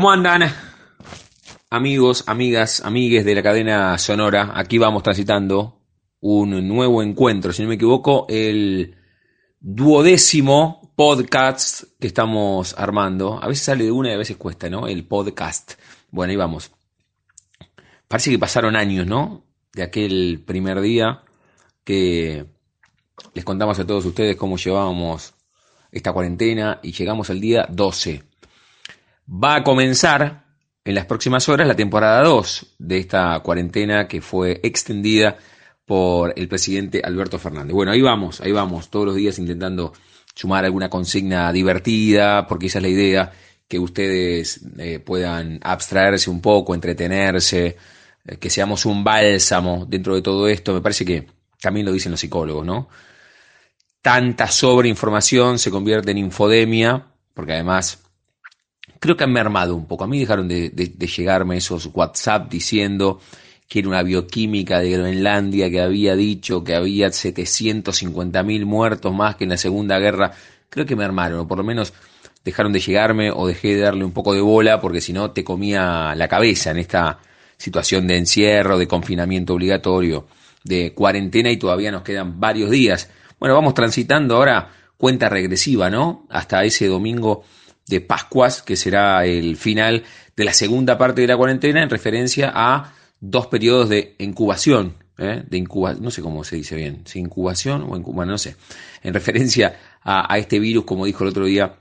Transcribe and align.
¿Cómo 0.00 0.12
andan? 0.12 0.50
Amigos, 1.68 2.24
amigas, 2.26 2.80
amigues 2.82 3.22
de 3.22 3.34
la 3.34 3.42
cadena 3.42 3.98
sonora, 3.98 4.52
aquí 4.54 4.78
vamos 4.78 5.02
transitando 5.02 5.82
un 6.20 6.66
nuevo 6.66 7.02
encuentro, 7.02 7.52
si 7.52 7.60
no 7.62 7.68
me 7.68 7.74
equivoco, 7.74 8.24
el 8.30 8.96
duodécimo 9.60 10.94
podcast 10.96 11.82
que 12.00 12.06
estamos 12.06 12.74
armando. 12.78 13.38
A 13.42 13.46
veces 13.46 13.66
sale 13.66 13.84
de 13.84 13.92
una 13.92 14.08
y 14.08 14.14
a 14.14 14.16
veces 14.16 14.38
cuesta, 14.38 14.70
¿no? 14.70 14.88
El 14.88 15.04
podcast. 15.04 15.72
Bueno, 16.10 16.30
ahí 16.30 16.36
vamos. 16.38 16.72
Parece 18.08 18.30
que 18.30 18.38
pasaron 18.38 18.76
años, 18.76 19.06
¿no? 19.06 19.44
De 19.74 19.82
aquel 19.82 20.42
primer 20.46 20.80
día 20.80 21.24
que 21.84 22.46
les 23.34 23.44
contamos 23.44 23.78
a 23.78 23.86
todos 23.86 24.06
ustedes 24.06 24.36
cómo 24.36 24.56
llevábamos 24.56 25.34
esta 25.92 26.14
cuarentena 26.14 26.80
y 26.82 26.92
llegamos 26.92 27.28
al 27.28 27.38
día 27.38 27.66
12 27.68 28.29
va 29.30 29.56
a 29.56 29.62
comenzar 29.62 30.44
en 30.84 30.94
las 30.94 31.06
próximas 31.06 31.48
horas 31.48 31.68
la 31.68 31.76
temporada 31.76 32.22
2 32.24 32.74
de 32.78 32.98
esta 32.98 33.38
cuarentena 33.40 34.08
que 34.08 34.20
fue 34.20 34.60
extendida 34.62 35.36
por 35.84 36.32
el 36.36 36.48
presidente 36.48 37.00
Alberto 37.04 37.38
Fernández. 37.38 37.74
Bueno, 37.74 37.92
ahí 37.92 38.00
vamos, 38.00 38.40
ahí 38.40 38.52
vamos, 38.52 38.90
todos 38.90 39.06
los 39.06 39.16
días 39.16 39.38
intentando 39.38 39.92
sumar 40.34 40.64
alguna 40.64 40.88
consigna 40.88 41.52
divertida, 41.52 42.46
porque 42.46 42.66
esa 42.66 42.78
es 42.78 42.82
la 42.82 42.88
idea, 42.88 43.32
que 43.68 43.78
ustedes 43.78 44.60
eh, 44.78 44.98
puedan 44.98 45.60
abstraerse 45.62 46.30
un 46.30 46.40
poco, 46.40 46.74
entretenerse, 46.74 47.76
eh, 48.24 48.36
que 48.36 48.50
seamos 48.50 48.86
un 48.86 49.04
bálsamo 49.04 49.86
dentro 49.88 50.14
de 50.14 50.22
todo 50.22 50.48
esto. 50.48 50.74
Me 50.74 50.80
parece 50.80 51.04
que 51.04 51.26
también 51.60 51.86
lo 51.86 51.92
dicen 51.92 52.10
los 52.10 52.20
psicólogos, 52.20 52.66
¿no? 52.66 52.88
Tanta 54.02 54.48
sobreinformación 54.48 55.58
se 55.58 55.70
convierte 55.70 56.10
en 56.10 56.18
infodemia, 56.18 57.06
porque 57.34 57.52
además 57.52 58.09
creo 59.00 59.16
que 59.16 59.24
han 59.24 59.32
mermado 59.32 59.74
un 59.74 59.86
poco. 59.86 60.04
A 60.04 60.06
mí 60.06 60.20
dejaron 60.20 60.46
de, 60.46 60.70
de- 60.70 61.06
llegarme 61.08 61.56
esos 61.56 61.90
WhatsApp 61.92 62.48
diciendo 62.50 63.20
que 63.68 63.80
era 63.80 63.88
una 63.88 64.02
bioquímica 64.02 64.78
de 64.80 64.90
Groenlandia 64.92 65.70
que 65.70 65.80
había 65.80 66.14
dicho 66.14 66.62
que 66.62 66.74
había 66.76 67.08
750.000 67.08 68.64
muertos 68.64 69.12
más 69.14 69.36
que 69.36 69.44
en 69.44 69.50
la 69.50 69.56
Segunda 69.56 69.98
Guerra. 69.98 70.32
Creo 70.68 70.86
que 70.86 70.96
mermaron, 70.96 71.40
o 71.40 71.48
por 71.48 71.58
lo 71.58 71.64
menos 71.64 71.92
dejaron 72.44 72.72
de 72.72 72.80
llegarme 72.80 73.30
o 73.30 73.46
dejé 73.46 73.74
de 73.74 73.80
darle 73.80 74.04
un 74.04 74.12
poco 74.12 74.34
de 74.34 74.40
bola 74.40 74.80
porque 74.80 75.00
si 75.00 75.12
no 75.12 75.30
te 75.32 75.44
comía 75.44 76.14
la 76.14 76.28
cabeza 76.28 76.70
en 76.70 76.78
esta 76.78 77.18
situación 77.56 78.06
de 78.06 78.16
encierro, 78.16 78.78
de 78.78 78.88
confinamiento 78.88 79.54
obligatorio, 79.54 80.26
de 80.64 80.92
cuarentena 80.94 81.50
y 81.50 81.56
todavía 81.56 81.90
nos 81.92 82.02
quedan 82.02 82.40
varios 82.40 82.70
días. 82.70 83.10
Bueno, 83.38 83.54
vamos 83.54 83.74
transitando 83.74 84.36
ahora 84.36 84.70
cuenta 84.96 85.28
regresiva, 85.28 85.90
¿no? 85.90 86.26
Hasta 86.30 86.64
ese 86.64 86.86
domingo 86.86 87.44
de 87.90 88.00
Pascuas, 88.00 88.62
que 88.62 88.76
será 88.76 89.26
el 89.26 89.56
final 89.56 90.04
de 90.36 90.44
la 90.44 90.54
segunda 90.54 90.96
parte 90.96 91.20
de 91.20 91.26
la 91.26 91.36
cuarentena 91.36 91.82
en 91.82 91.90
referencia 91.90 92.50
a 92.54 92.94
dos 93.20 93.48
periodos 93.48 93.88
de 93.88 94.14
incubación, 94.18 94.94
¿eh? 95.18 95.42
de 95.46 95.60
no 96.00 96.10
sé 96.10 96.22
cómo 96.22 96.44
se 96.44 96.56
dice 96.56 96.76
bien, 96.76 97.02
si 97.04 97.18
incubación 97.18 97.82
o 97.82 97.96
incubación, 97.96 98.28
no 98.28 98.38
sé, 98.38 98.56
en 99.02 99.12
referencia 99.12 99.78
a, 100.02 100.32
a 100.32 100.38
este 100.38 100.60
virus, 100.60 100.84
como 100.84 101.04
dijo 101.04 101.24
el 101.24 101.30
otro 101.30 101.44
día 101.44 101.80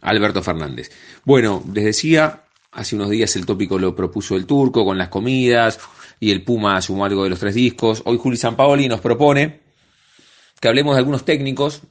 Alberto 0.00 0.42
Fernández. 0.42 0.90
Bueno, 1.24 1.62
les 1.72 1.84
decía, 1.84 2.44
hace 2.72 2.96
unos 2.96 3.10
días 3.10 3.36
el 3.36 3.44
tópico 3.44 3.78
lo 3.78 3.94
propuso 3.94 4.34
el 4.34 4.46
turco 4.46 4.84
con 4.84 4.96
las 4.96 5.08
comidas 5.08 5.78
y 6.18 6.30
el 6.30 6.42
Puma 6.42 6.80
sumó 6.80 7.04
algo 7.04 7.22
de 7.22 7.30
los 7.30 7.38
tres 7.38 7.54
discos. 7.54 8.02
Hoy 8.06 8.16
Juli 8.16 8.38
Sampaoli 8.38 8.88
nos 8.88 9.00
propone 9.00 9.60
que 10.58 10.68
hablemos 10.68 10.94
de 10.94 11.00
algunos 11.00 11.24
técnicos 11.24 11.82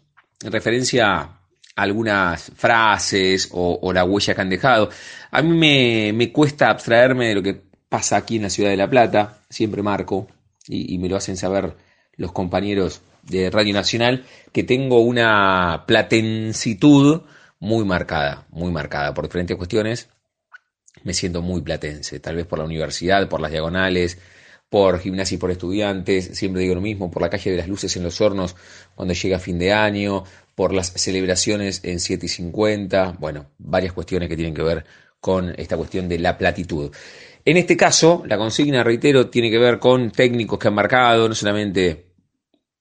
en 0.43 0.51
referencia 0.51 1.36
algunas 1.77 2.51
frases 2.55 3.49
o, 3.51 3.93
la 3.93 4.03
huella 4.03 4.33
que 4.35 4.41
han 4.41 4.49
dejado. 4.49 4.89
A 5.31 5.41
mí 5.41 5.55
me, 5.55 6.11
me 6.13 6.31
cuesta 6.31 6.69
abstraerme 6.69 7.29
de 7.29 7.35
lo 7.35 7.43
que 7.43 7.61
pasa 7.88 8.17
aquí 8.17 8.38
en 8.38 8.43
la 8.43 8.49
ciudad 8.49 8.71
de 8.71 8.77
La 8.77 8.89
Plata, 8.89 9.39
siempre 9.49 9.83
marco, 9.83 10.27
y, 10.67 10.93
y 10.93 10.97
me 10.97 11.07
lo 11.07 11.15
hacen 11.15 11.38
saber 11.38 11.75
los 12.15 12.31
compañeros 12.31 13.01
de 13.21 13.49
Radio 13.51 13.73
Nacional, 13.73 14.25
que 14.51 14.63
tengo 14.63 15.01
una 15.01 15.83
platencitud 15.85 17.21
muy 17.59 17.85
marcada, 17.85 18.47
muy 18.49 18.71
marcada 18.71 19.13
por 19.13 19.25
diferentes 19.25 19.55
cuestiones. 19.55 20.09
Me 21.03 21.13
siento 21.13 21.44
muy 21.44 21.61
platense, 21.61 22.19
tal 22.19 22.38
vez 22.38 22.47
por 22.47 22.57
la 22.57 22.65
universidad, 22.65 23.29
por 23.29 23.39
las 23.39 23.51
diagonales, 23.51 24.17
por 24.69 24.99
gimnasia 24.99 25.35
y 25.35 25.38
por 25.38 25.51
estudiantes, 25.51 26.38
siempre 26.38 26.61
digo 26.61 26.75
lo 26.75 26.81
mismo, 26.81 27.09
por 27.11 27.21
la 27.21 27.29
calle 27.29 27.51
de 27.51 27.57
las 27.57 27.67
luces 27.67 27.95
en 27.95 28.03
los 28.03 28.19
hornos 28.19 28.55
cuando 28.95 29.13
llega 29.13 29.39
fin 29.39 29.59
de 29.59 29.71
año, 29.71 30.23
por 30.57 30.73
las 30.73 30.91
celebraciones 30.94 31.81
en 31.84 32.00
7 32.00 32.25
y 32.25 32.29
50, 32.29 33.18
bueno, 33.19 33.51
varias 33.59 33.94
cuestiones 33.94 34.28
que 34.28 34.35
tienen 34.35 34.56
que 34.56 34.63
ver 34.63 34.85
con 35.19 35.53
esta 35.56 35.78
cuestión 35.78 36.09
de 36.09 36.18
la 36.18 36.36
platitud. 36.36 36.92
En 37.45 37.57
este 37.57 37.77
caso, 37.77 38.24
la 38.25 38.39
consigna, 38.39 38.83
reitero, 38.83 39.30
tiene 39.30 39.51
que 39.51 39.59
ver 39.59 39.77
con 39.77 40.09
técnicos 40.09 40.57
que 40.57 40.68
han 40.68 40.74
marcado, 40.74 41.30
no 41.30 41.36
solamente 41.36 42.07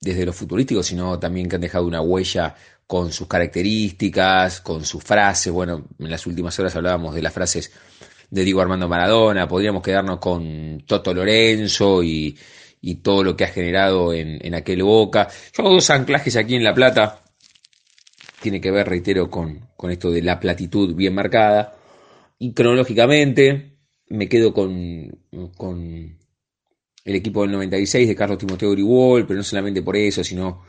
desde 0.00 0.24
lo 0.24 0.32
futurístico, 0.32 0.82
sino 0.82 1.18
también 1.18 1.50
que 1.50 1.56
han 1.56 1.60
dejado 1.60 1.84
una 1.84 2.00
huella 2.00 2.54
con 2.86 3.12
sus 3.12 3.28
características, 3.28 4.62
con 4.62 4.82
sus 4.86 5.04
frases. 5.04 5.52
Bueno, 5.52 5.86
en 5.98 6.10
las 6.10 6.26
últimas 6.26 6.58
horas 6.58 6.74
hablábamos 6.76 7.14
de 7.14 7.20
las 7.20 7.34
frases 7.34 7.70
de 8.30 8.42
Diego 8.42 8.62
Armando 8.62 8.88
Maradona, 8.88 9.46
podríamos 9.46 9.82
quedarnos 9.82 10.18
con 10.18 10.82
Toto 10.86 11.12
Lorenzo 11.12 12.02
y, 12.02 12.38
y 12.80 12.94
todo 13.02 13.22
lo 13.22 13.36
que 13.36 13.44
ha 13.44 13.48
generado 13.48 14.14
en, 14.14 14.38
en 14.40 14.54
aquel 14.54 14.82
Boca. 14.82 15.28
Yo 15.52 15.62
hago 15.62 15.74
dos 15.74 15.90
anclajes 15.90 16.36
aquí 16.36 16.54
en 16.54 16.64
La 16.64 16.72
Plata, 16.72 17.20
tiene 18.46 18.60
que 18.60 18.70
ver, 18.70 18.88
reitero, 18.88 19.28
con, 19.28 19.70
con 19.76 19.90
esto 19.90 20.08
de 20.12 20.22
la 20.22 20.38
platitud 20.38 20.94
bien 20.94 21.16
marcada. 21.16 21.74
Y 22.38 22.52
cronológicamente 22.52 23.76
me 24.08 24.28
quedo 24.28 24.54
con, 24.54 25.18
con 25.56 26.16
el 27.04 27.14
equipo 27.16 27.42
del 27.42 27.50
96 27.50 28.06
de 28.06 28.14
Carlos 28.14 28.38
Timoteo 28.38 28.70
Gribol, 28.70 29.26
pero 29.26 29.38
no 29.38 29.42
solamente 29.42 29.82
por 29.82 29.96
eso, 29.96 30.22
sino 30.22 30.62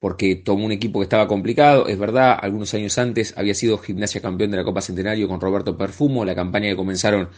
porque 0.00 0.34
tomó 0.34 0.66
un 0.66 0.72
equipo 0.72 0.98
que 0.98 1.04
estaba 1.04 1.28
complicado. 1.28 1.86
Es 1.86 2.00
verdad, 2.00 2.36
algunos 2.42 2.74
años 2.74 2.98
antes 2.98 3.32
había 3.36 3.54
sido 3.54 3.78
gimnasia 3.78 4.20
campeón 4.20 4.50
de 4.50 4.56
la 4.56 4.64
Copa 4.64 4.80
Centenario 4.80 5.28
con 5.28 5.40
Roberto 5.40 5.76
Perfumo, 5.76 6.24
la 6.24 6.34
campaña 6.34 6.68
que 6.68 6.76
comenzaron 6.76 7.28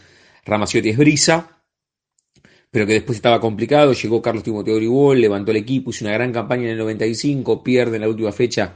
Ramaciotti 0.43 0.89
es 0.89 0.97
Brisa, 0.97 1.61
pero 2.71 2.87
que 2.87 2.93
después 2.93 3.17
estaba 3.17 3.39
complicado. 3.39 3.93
Llegó 3.93 4.23
Carlos 4.23 4.43
Timoteo 4.43 4.77
Gribol, 4.77 5.21
levantó 5.21 5.51
el 5.51 5.57
equipo, 5.57 5.91
hizo 5.91 6.03
una 6.05 6.15
gran 6.15 6.33
campaña 6.33 6.63
en 6.63 6.69
el 6.69 6.77
95, 6.79 7.61
pierde 7.61 7.97
en 7.97 8.01
la 8.01 8.09
última 8.09 8.31
fecha 8.31 8.73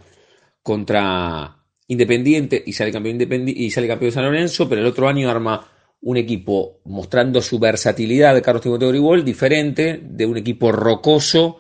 contra 0.68 1.54
Independiente 1.88 2.62
y 2.66 2.74
sale 2.74 2.92
campeón 2.92 3.14
Independiente 3.16 3.64
y 3.64 3.72
sale 3.72 3.88
campeón 3.88 4.10
de 4.10 4.16
San 4.16 4.26
Lorenzo, 4.26 4.68
pero 4.68 4.82
el 4.82 4.88
otro 4.88 5.08
año 5.08 5.30
arma 5.30 5.66
un 6.02 6.18
equipo 6.18 6.82
mostrando 6.84 7.42
su 7.42 7.58
versatilidad 7.58 8.36
de 8.36 8.42
Carlos 8.42 8.64
Timoteo 8.64 8.90
Gribol, 8.90 9.24
diferente 9.24 9.98
de 10.04 10.26
un 10.26 10.36
equipo 10.36 10.74
rocoso 10.74 11.60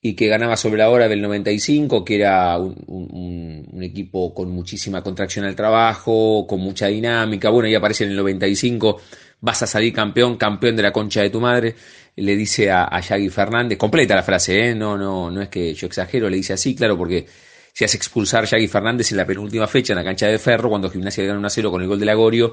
y 0.00 0.14
que 0.14 0.28
ganaba 0.28 0.56
sobre 0.56 0.78
la 0.78 0.88
hora 0.88 1.08
del 1.08 1.20
95, 1.20 2.02
que 2.02 2.14
era 2.14 2.56
un, 2.58 3.82
equipo 3.82 4.32
con 4.32 4.50
muchísima 4.50 5.02
contracción 5.02 5.44
al 5.44 5.54
trabajo, 5.54 6.46
con 6.46 6.60
mucha 6.60 6.86
dinámica. 6.86 7.50
Bueno, 7.50 7.68
y 7.68 7.74
aparece 7.74 8.04
en 8.04 8.10
el 8.10 8.16
95, 8.16 9.02
vas 9.40 9.62
a 9.62 9.66
salir 9.66 9.92
campeón, 9.92 10.38
campeón 10.38 10.74
de 10.74 10.82
la 10.84 10.92
concha 10.92 11.20
de 11.20 11.28
tu 11.28 11.40
madre. 11.40 11.74
Le 12.16 12.34
dice 12.34 12.70
a, 12.70 12.84
a 12.84 13.00
Yagui 13.00 13.28
Fernández, 13.28 13.76
completa 13.76 14.16
la 14.16 14.22
frase, 14.22 14.70
¿eh? 14.70 14.74
no, 14.74 14.96
no, 14.96 15.30
no 15.30 15.42
es 15.42 15.48
que 15.48 15.74
yo 15.74 15.86
exagero, 15.86 16.30
le 16.30 16.38
dice 16.38 16.54
así, 16.54 16.74
claro, 16.74 16.96
porque 16.96 17.26
se 17.78 17.84
hace 17.84 17.96
expulsar 17.96 18.44
Yagui 18.44 18.66
Fernández 18.66 19.12
en 19.12 19.18
la 19.18 19.24
penúltima 19.24 19.68
fecha 19.68 19.92
en 19.92 19.98
la 19.98 20.04
cancha 20.04 20.26
de 20.26 20.40
Ferro, 20.40 20.68
cuando 20.68 20.90
Gimnasia 20.90 21.22
gana 21.22 21.38
1 21.38 21.48
0 21.48 21.70
con 21.70 21.80
el 21.80 21.86
gol 21.86 22.00
de 22.00 22.06
Lagorio 22.06 22.52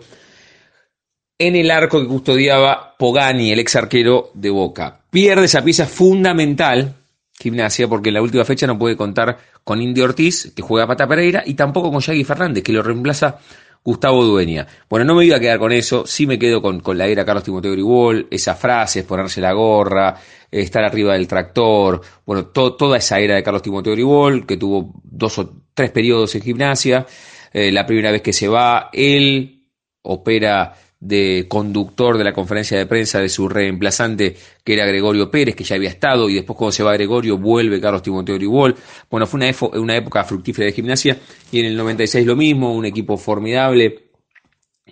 en 1.40 1.56
el 1.56 1.72
arco 1.72 2.00
que 2.00 2.08
custodiaba 2.08 2.96
Pogani, 2.96 3.52
el 3.52 3.58
ex 3.58 3.76
arquero 3.76 4.30
de 4.36 4.52
Boca. 4.52 5.00
Pierde 5.10 5.46
esa 5.46 5.64
pieza 5.64 5.88
fundamental, 5.88 6.94
gimnasia, 7.40 7.88
porque 7.88 8.10
en 8.10 8.14
la 8.14 8.22
última 8.22 8.46
fecha 8.46 8.68
no 8.68 8.78
puede 8.78 8.96
contar 8.96 9.40
con 9.64 9.82
Indy 9.82 10.02
Ortiz, 10.02 10.54
que 10.56 10.62
juega 10.62 10.86
Pata 10.86 11.08
Pereira, 11.08 11.42
y 11.44 11.56
tampoco 11.56 11.92
con 11.92 12.02
Yagui 12.02 12.24
Fernández, 12.24 12.64
que 12.64 12.72
lo 12.72 12.84
reemplaza 12.84 13.40
Gustavo 13.86 14.26
Dueña. 14.26 14.66
Bueno, 14.90 15.06
no 15.06 15.14
me 15.14 15.26
iba 15.26 15.38
a 15.38 15.40
quedar 15.40 15.60
con 15.60 15.72
eso, 15.72 16.08
sí 16.08 16.26
me 16.26 16.40
quedo 16.40 16.60
con, 16.60 16.82
la 16.98 17.06
era 17.06 17.24
Carlos 17.24 17.44
Timoteo 17.44 17.72
Gribol, 17.72 18.28
esas 18.32 18.60
frases, 18.60 19.06
ponerse 19.06 19.40
la 19.40 19.54
gorra, 19.54 20.16
estar 20.62 20.84
arriba 20.84 21.14
del 21.14 21.28
tractor, 21.28 22.02
bueno, 22.26 22.48
toda 22.48 22.98
esa 22.98 23.20
era 23.20 23.36
de 23.36 23.44
Carlos 23.44 23.62
Timoteo 23.62 23.94
Gribol, 23.94 24.46
que 24.46 24.58
tuvo 24.58 24.94
dos 25.04 25.38
o 25.40 25.64
tres 25.74 25.92
periodos 25.92 26.34
en 26.36 26.42
gimnasia, 26.42 27.06
eh, 27.54 27.72
la 27.72 27.86
primera 27.86 28.12
vez 28.12 28.22
que 28.22 28.34
se 28.34 28.48
va, 28.48 28.90
él 28.94 29.70
opera 30.04 30.74
de 31.00 31.46
conductor 31.48 32.18
de 32.18 32.24
la 32.24 32.34
conferencia 32.34 32.78
de 32.78 32.86
prensa 32.86 33.20
de 33.20 33.30
su 33.30 33.50
reemplazante, 33.50 34.36
que 34.64 34.74
era 34.74 34.86
Gregorio 34.86 35.30
Pérez, 35.30 35.56
que 35.56 35.64
ya 35.64 35.76
había 35.76 35.90
estado, 35.90 36.30
y 36.30 36.36
después 36.36 36.58
cuando 36.58 36.72
se 36.72 36.84
va 36.84 36.94
Gregorio 36.94 37.38
vuelve 37.38 37.82
Carlos 37.82 38.02
Timoteo 38.02 38.36
Gribol. 38.36 38.76
Bueno, 39.10 39.28
fue 39.28 39.40
una, 39.40 39.80
una 39.80 39.96
época 39.96 40.24
fructífera 40.24 40.68
de 40.68 40.72
gimnasia, 40.72 41.18
y 41.52 41.60
en 41.60 41.66
el 41.66 41.78
96 41.78 42.26
lo 42.26 42.36
mismo, 42.36 42.74
un 42.74 42.86
equipo 42.86 43.18
formidable, 43.18 44.10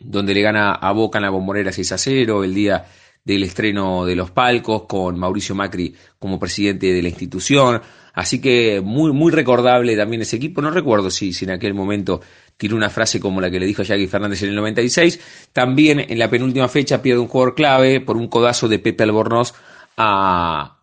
donde 0.01 0.33
le 0.33 0.41
gana 0.41 0.73
a 0.73 0.91
Boca 0.91 1.19
en 1.19 1.23
la 1.23 1.29
bombonera 1.29 1.71
6 1.71 1.91
a 1.93 1.97
0, 1.97 2.43
el 2.43 2.53
día 2.53 2.85
del 3.23 3.43
estreno 3.43 4.05
de 4.05 4.15
los 4.15 4.31
palcos, 4.31 4.83
con 4.83 5.17
Mauricio 5.17 5.55
Macri 5.55 5.95
como 6.19 6.39
presidente 6.39 6.91
de 6.91 7.01
la 7.01 7.09
institución. 7.09 7.81
Así 8.13 8.39
que 8.39 8.81
muy, 8.81 9.11
muy 9.11 9.31
recordable 9.31 9.95
también 9.95 10.21
ese 10.21 10.35
equipo. 10.35 10.61
No 10.61 10.69
recuerdo 10.69 11.09
si, 11.09 11.31
en 11.41 11.51
aquel 11.51 11.73
momento 11.73 12.21
tiene 12.57 12.75
una 12.75 12.89
frase 12.89 13.19
como 13.19 13.41
la 13.41 13.49
que 13.49 13.59
le 13.59 13.65
dijo 13.65 13.81
Jackie 13.81 14.07
Fernández 14.07 14.43
en 14.43 14.49
el 14.49 14.55
96. 14.55 15.47
También 15.51 15.99
en 15.99 16.19
la 16.19 16.29
penúltima 16.29 16.67
fecha 16.67 17.01
pierde 17.01 17.21
un 17.21 17.27
jugador 17.27 17.55
clave 17.55 18.01
por 18.01 18.17
un 18.17 18.27
codazo 18.27 18.67
de 18.67 18.79
Pepe 18.79 19.03
Albornoz 19.03 19.53
a 19.97 20.79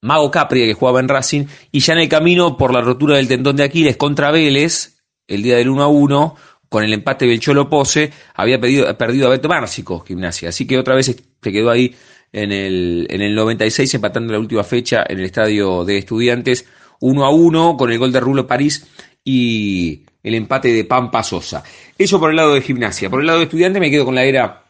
Mago 0.00 0.30
Capri, 0.30 0.66
que 0.66 0.74
jugaba 0.74 1.00
en 1.00 1.08
Racing. 1.08 1.46
Y 1.72 1.80
ya 1.80 1.92
en 1.92 2.00
el 2.00 2.08
camino 2.08 2.56
por 2.56 2.72
la 2.72 2.80
rotura 2.80 3.16
del 3.16 3.28
tendón 3.28 3.56
de 3.56 3.64
Aquiles 3.64 3.96
contra 3.96 4.30
Vélez, 4.30 5.02
el 5.26 5.42
día 5.42 5.56
del 5.56 5.68
1 5.68 5.82
a 5.82 5.88
1, 5.88 6.36
con 6.72 6.82
el 6.82 6.92
empate 6.94 7.26
del 7.26 7.38
Cholo 7.38 7.68
Pose, 7.68 8.10
había 8.34 8.58
perdido 8.58 9.26
a 9.26 9.30
Beto 9.30 9.46
Márcico, 9.46 10.00
gimnasia. 10.00 10.48
Así 10.48 10.66
que 10.66 10.78
otra 10.78 10.94
vez 10.94 11.04
se 11.04 11.52
quedó 11.52 11.70
ahí 11.70 11.94
en 12.32 12.50
el, 12.50 13.06
en 13.10 13.20
el 13.20 13.34
96, 13.34 13.92
empatando 13.92 14.32
la 14.32 14.38
última 14.38 14.64
fecha 14.64 15.04
en 15.06 15.18
el 15.18 15.26
estadio 15.26 15.84
de 15.84 15.98
Estudiantes, 15.98 16.64
1 17.00 17.24
a 17.26 17.28
1, 17.28 17.76
con 17.76 17.92
el 17.92 17.98
gol 17.98 18.10
de 18.10 18.20
Rulo 18.20 18.46
París 18.46 18.86
y 19.22 20.00
el 20.22 20.34
empate 20.34 20.72
de 20.72 20.84
Pampa 20.84 21.22
Sosa. 21.22 21.62
Eso 21.98 22.18
por 22.18 22.30
el 22.30 22.36
lado 22.36 22.54
de 22.54 22.62
gimnasia. 22.62 23.10
Por 23.10 23.20
el 23.20 23.26
lado 23.26 23.40
de 23.40 23.44
estudiante 23.44 23.78
me 23.78 23.90
quedo 23.90 24.06
con 24.06 24.14
la 24.14 24.24
era 24.24 24.64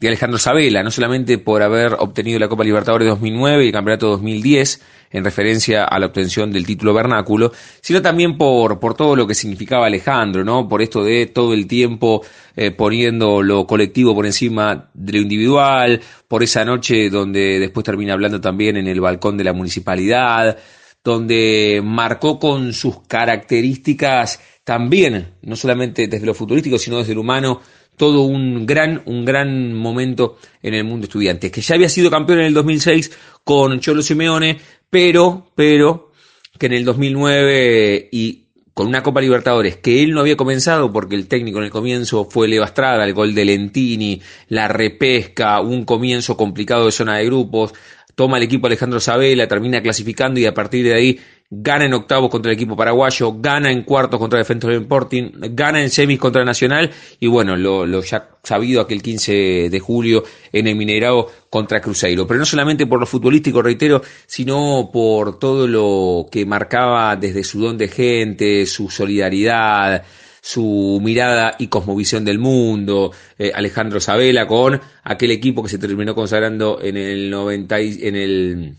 de 0.00 0.08
Alejandro 0.08 0.38
Sabela, 0.38 0.82
no 0.82 0.90
solamente 0.90 1.38
por 1.38 1.62
haber 1.62 1.94
obtenido 1.94 2.38
la 2.38 2.48
Copa 2.48 2.64
Libertadores 2.64 3.08
2009 3.08 3.64
y 3.64 3.66
el 3.68 3.72
Campeonato 3.72 4.08
2010, 4.08 4.82
en 5.14 5.24
referencia 5.24 5.84
a 5.84 5.98
la 6.00 6.06
obtención 6.06 6.50
del 6.50 6.66
título 6.66 6.92
vernáculo, 6.92 7.52
sino 7.80 8.02
también 8.02 8.36
por, 8.36 8.80
por 8.80 8.94
todo 8.94 9.14
lo 9.14 9.26
que 9.28 9.34
significaba 9.34 9.86
Alejandro, 9.86 10.44
¿no? 10.44 10.68
Por 10.68 10.82
esto 10.82 11.04
de 11.04 11.26
todo 11.26 11.54
el 11.54 11.68
tiempo 11.68 12.22
eh, 12.56 12.72
poniendo 12.72 13.40
lo 13.40 13.66
colectivo 13.66 14.12
por 14.14 14.26
encima 14.26 14.90
de 14.92 15.12
lo 15.12 15.18
individual, 15.20 16.00
por 16.26 16.42
esa 16.42 16.64
noche 16.64 17.10
donde 17.10 17.60
después 17.60 17.84
termina 17.84 18.12
hablando 18.12 18.40
también 18.40 18.76
en 18.76 18.88
el 18.88 19.00
balcón 19.00 19.36
de 19.36 19.44
la 19.44 19.52
municipalidad, 19.52 20.58
donde 21.04 21.80
marcó 21.84 22.40
con 22.40 22.72
sus 22.72 23.02
características 23.06 24.40
también, 24.64 25.34
no 25.42 25.54
solamente 25.54 26.08
desde 26.08 26.26
lo 26.26 26.34
futurístico, 26.34 26.78
sino 26.78 26.98
desde 26.98 27.14
lo 27.14 27.20
humano, 27.20 27.60
todo 27.96 28.22
un 28.22 28.66
gran, 28.66 29.02
un 29.06 29.24
gran 29.24 29.72
momento 29.74 30.38
en 30.62 30.74
el 30.74 30.84
mundo 30.84 31.06
estudiante, 31.06 31.50
que 31.50 31.60
ya 31.60 31.74
había 31.74 31.88
sido 31.88 32.10
campeón 32.10 32.40
en 32.40 32.46
el 32.46 32.54
2006 32.54 33.10
con 33.44 33.80
Cholo 33.80 34.02
Simeone, 34.02 34.58
pero, 34.90 35.50
pero, 35.54 36.12
que 36.58 36.66
en 36.66 36.72
el 36.72 36.84
2009 36.84 38.08
y 38.12 38.44
con 38.74 38.88
una 38.88 39.02
Copa 39.02 39.20
Libertadores 39.20 39.76
que 39.76 40.02
él 40.02 40.10
no 40.10 40.20
había 40.20 40.36
comenzado 40.36 40.92
porque 40.92 41.14
el 41.14 41.28
técnico 41.28 41.58
en 41.58 41.64
el 41.64 41.70
comienzo 41.70 42.24
fue 42.28 42.48
Leo 42.48 42.64
Estrada, 42.64 43.04
el 43.04 43.14
gol 43.14 43.34
de 43.34 43.44
Lentini, 43.44 44.20
la 44.48 44.66
repesca, 44.66 45.60
un 45.60 45.84
comienzo 45.84 46.36
complicado 46.36 46.86
de 46.86 46.92
zona 46.92 47.18
de 47.18 47.26
grupos, 47.26 47.72
toma 48.16 48.36
el 48.36 48.42
equipo 48.42 48.66
Alejandro 48.66 48.98
Sabela, 48.98 49.46
termina 49.46 49.80
clasificando 49.80 50.40
y 50.40 50.46
a 50.46 50.54
partir 50.54 50.84
de 50.84 50.94
ahí 50.94 51.20
gana 51.50 51.84
en 51.84 51.94
octavos 51.94 52.30
contra 52.30 52.50
el 52.50 52.56
equipo 52.56 52.76
paraguayo, 52.76 53.34
gana 53.38 53.70
en 53.70 53.82
cuartos 53.82 54.18
contra 54.18 54.38
Defensor 54.38 54.72
Sporting, 54.72 55.30
gana 55.50 55.82
en 55.82 55.90
semis 55.90 56.18
contra 56.18 56.44
Nacional 56.44 56.90
y 57.20 57.26
bueno, 57.26 57.56
lo, 57.56 57.86
lo, 57.86 58.02
ya 58.02 58.28
sabido 58.42 58.80
aquel 58.80 59.02
15 59.02 59.68
de 59.70 59.80
julio 59.80 60.24
en 60.52 60.66
el 60.66 60.76
Minerado 60.76 61.30
contra 61.50 61.80
Cruzeiro. 61.80 62.26
Pero 62.26 62.40
no 62.40 62.46
solamente 62.46 62.86
por 62.86 63.00
lo 63.00 63.06
futbolístico, 63.06 63.62
reitero, 63.62 64.02
sino 64.26 64.90
por 64.92 65.38
todo 65.38 65.66
lo 65.66 66.26
que 66.30 66.46
marcaba 66.46 67.16
desde 67.16 67.44
su 67.44 67.60
don 67.60 67.78
de 67.78 67.88
gente, 67.88 68.66
su 68.66 68.90
solidaridad, 68.90 70.04
su 70.40 71.00
mirada 71.02 71.54
y 71.58 71.68
cosmovisión 71.68 72.24
del 72.24 72.38
mundo, 72.38 73.12
eh, 73.38 73.52
Alejandro 73.54 74.00
Sabela 74.00 74.46
con 74.46 74.80
aquel 75.02 75.30
equipo 75.30 75.62
que 75.62 75.70
se 75.70 75.78
terminó 75.78 76.14
consagrando 76.14 76.80
en 76.82 76.96
el 76.96 77.30
90 77.30 77.78
en 77.78 78.16
el 78.16 78.76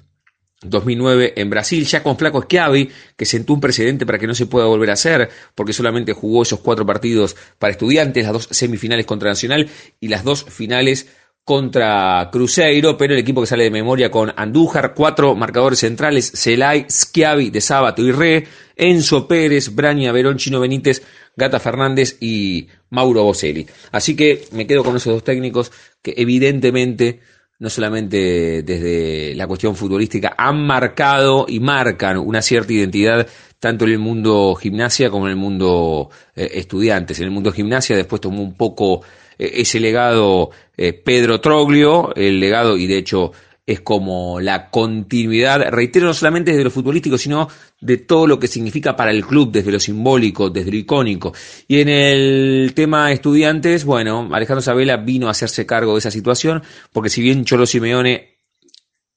2009 0.62 1.34
en 1.36 1.50
Brasil, 1.50 1.86
ya 1.86 2.02
con 2.02 2.18
Flaco 2.18 2.42
Schiavi, 2.44 2.90
que 3.16 3.26
sentó 3.26 3.54
un 3.54 3.60
precedente 3.60 4.06
para 4.06 4.18
que 4.18 4.28
no 4.28 4.36
se 4.36 4.46
pueda 4.46 4.66
volver 4.66 4.90
a 4.90 4.94
hacer, 4.94 5.30
porque 5.54 5.74
solamente 5.74 6.14
jugó 6.14 6.44
esos 6.44 6.60
cuatro 6.60 6.86
partidos 6.86 7.36
para 7.60 7.72
estudiantes, 7.72 8.24
las 8.24 8.34
dos 8.34 8.48
semifinales 8.52 9.06
contra 9.06 9.30
Nacional 9.30 9.70
y 10.00 10.08
las 10.08 10.24
dos 10.24 10.46
finales 10.46 11.08
contra 11.46 12.30
Cruzeiro, 12.32 12.98
pero 12.98 13.14
el 13.14 13.20
equipo 13.20 13.40
que 13.40 13.48
sale 13.48 13.66
de 13.66 13.70
memoria 13.70 14.10
con 14.10 14.34
Andújar, 14.36 14.96
cuatro 14.96 15.36
marcadores 15.36 15.80
centrales, 15.80 16.32
Celay, 16.34 16.88
Schiavi, 16.90 17.52
De 17.52 17.62
Sábato 17.62 18.02
y 18.02 18.12
Re, 18.12 18.48
Enzo 18.76 19.28
Pérez, 19.28 19.76
Braña, 19.76 20.12
Verón, 20.12 20.38
Chino 20.38 20.60
Benítez, 20.60 21.04
Gata 21.36 21.60
Fernández 21.60 22.18
y 22.20 22.68
Mauro 22.90 23.24
Boselli. 23.24 23.68
Así 23.92 24.16
que 24.16 24.48
me 24.54 24.66
quedo 24.66 24.84
con 24.84 24.96
esos 24.96 25.14
dos 25.14 25.24
técnicos 25.24 25.72
que 26.02 26.16
evidentemente 26.18 27.20
no 27.66 27.72
solamente 27.72 28.62
desde 28.62 29.34
la 29.34 29.48
cuestión 29.48 29.76
futbolística, 29.76 30.36
han 30.38 30.68
marcado 30.68 31.48
y 31.50 31.60
marcan 31.60 32.20
una 32.20 32.44
cierta 32.44 32.72
identidad 32.72 33.26
tanto 33.60 33.86
en 33.86 33.92
el 33.94 33.98
mundo 33.98 34.54
gimnasia 34.54 35.10
como 35.10 35.26
en 35.26 35.32
el 35.32 35.36
mundo 35.36 36.12
eh, 36.36 36.48
estudiantes. 36.54 37.18
En 37.18 37.26
el 37.26 37.32
mundo 37.32 37.52
gimnasia 37.52 37.98
después 37.98 38.22
tomó 38.22 38.44
un 38.44 38.54
poco 38.54 39.02
eh, 39.40 39.50
ese 39.56 39.80
legado 39.80 40.52
eh, 40.78 40.94
Pedro 40.94 41.42
Troglio, 41.42 42.14
el 42.14 42.40
legado 42.40 42.78
y 42.78 42.86
de 42.86 43.00
hecho 43.00 43.32
es 43.66 43.82
como 43.82 44.40
la 44.40 44.70
continuidad, 44.70 45.70
reitero, 45.72 46.06
no 46.06 46.14
solamente 46.14 46.52
desde 46.52 46.64
lo 46.64 46.72
futbolístico, 46.72 47.18
sino 47.18 47.48
de 47.82 47.98
todo 47.98 48.28
lo 48.28 48.40
que 48.40 48.48
significa 48.48 48.96
para 48.96 49.12
el 49.12 49.26
club, 49.26 49.52
desde 49.52 49.72
lo 49.72 49.80
simbólico, 49.80 50.52
desde 50.52 50.72
lo 50.72 50.78
icónico. 50.78 51.34
Y 51.68 51.80
en 51.80 51.90
el 51.90 52.74
tema 52.76 53.12
estudiantes, 53.12 53.84
bueno, 53.84 54.30
Alejandro 54.32 54.62
Sabela 54.62 54.98
vino 54.98 55.28
a 55.28 55.32
hacerse 55.32 55.66
cargo 55.66 55.94
de 55.94 56.00
esa 56.00 56.12
situación, 56.12 56.62
porque 56.94 57.10
si 57.10 57.22
bien 57.22 57.44
Cholo 57.44 57.66
Simeone 57.66 58.36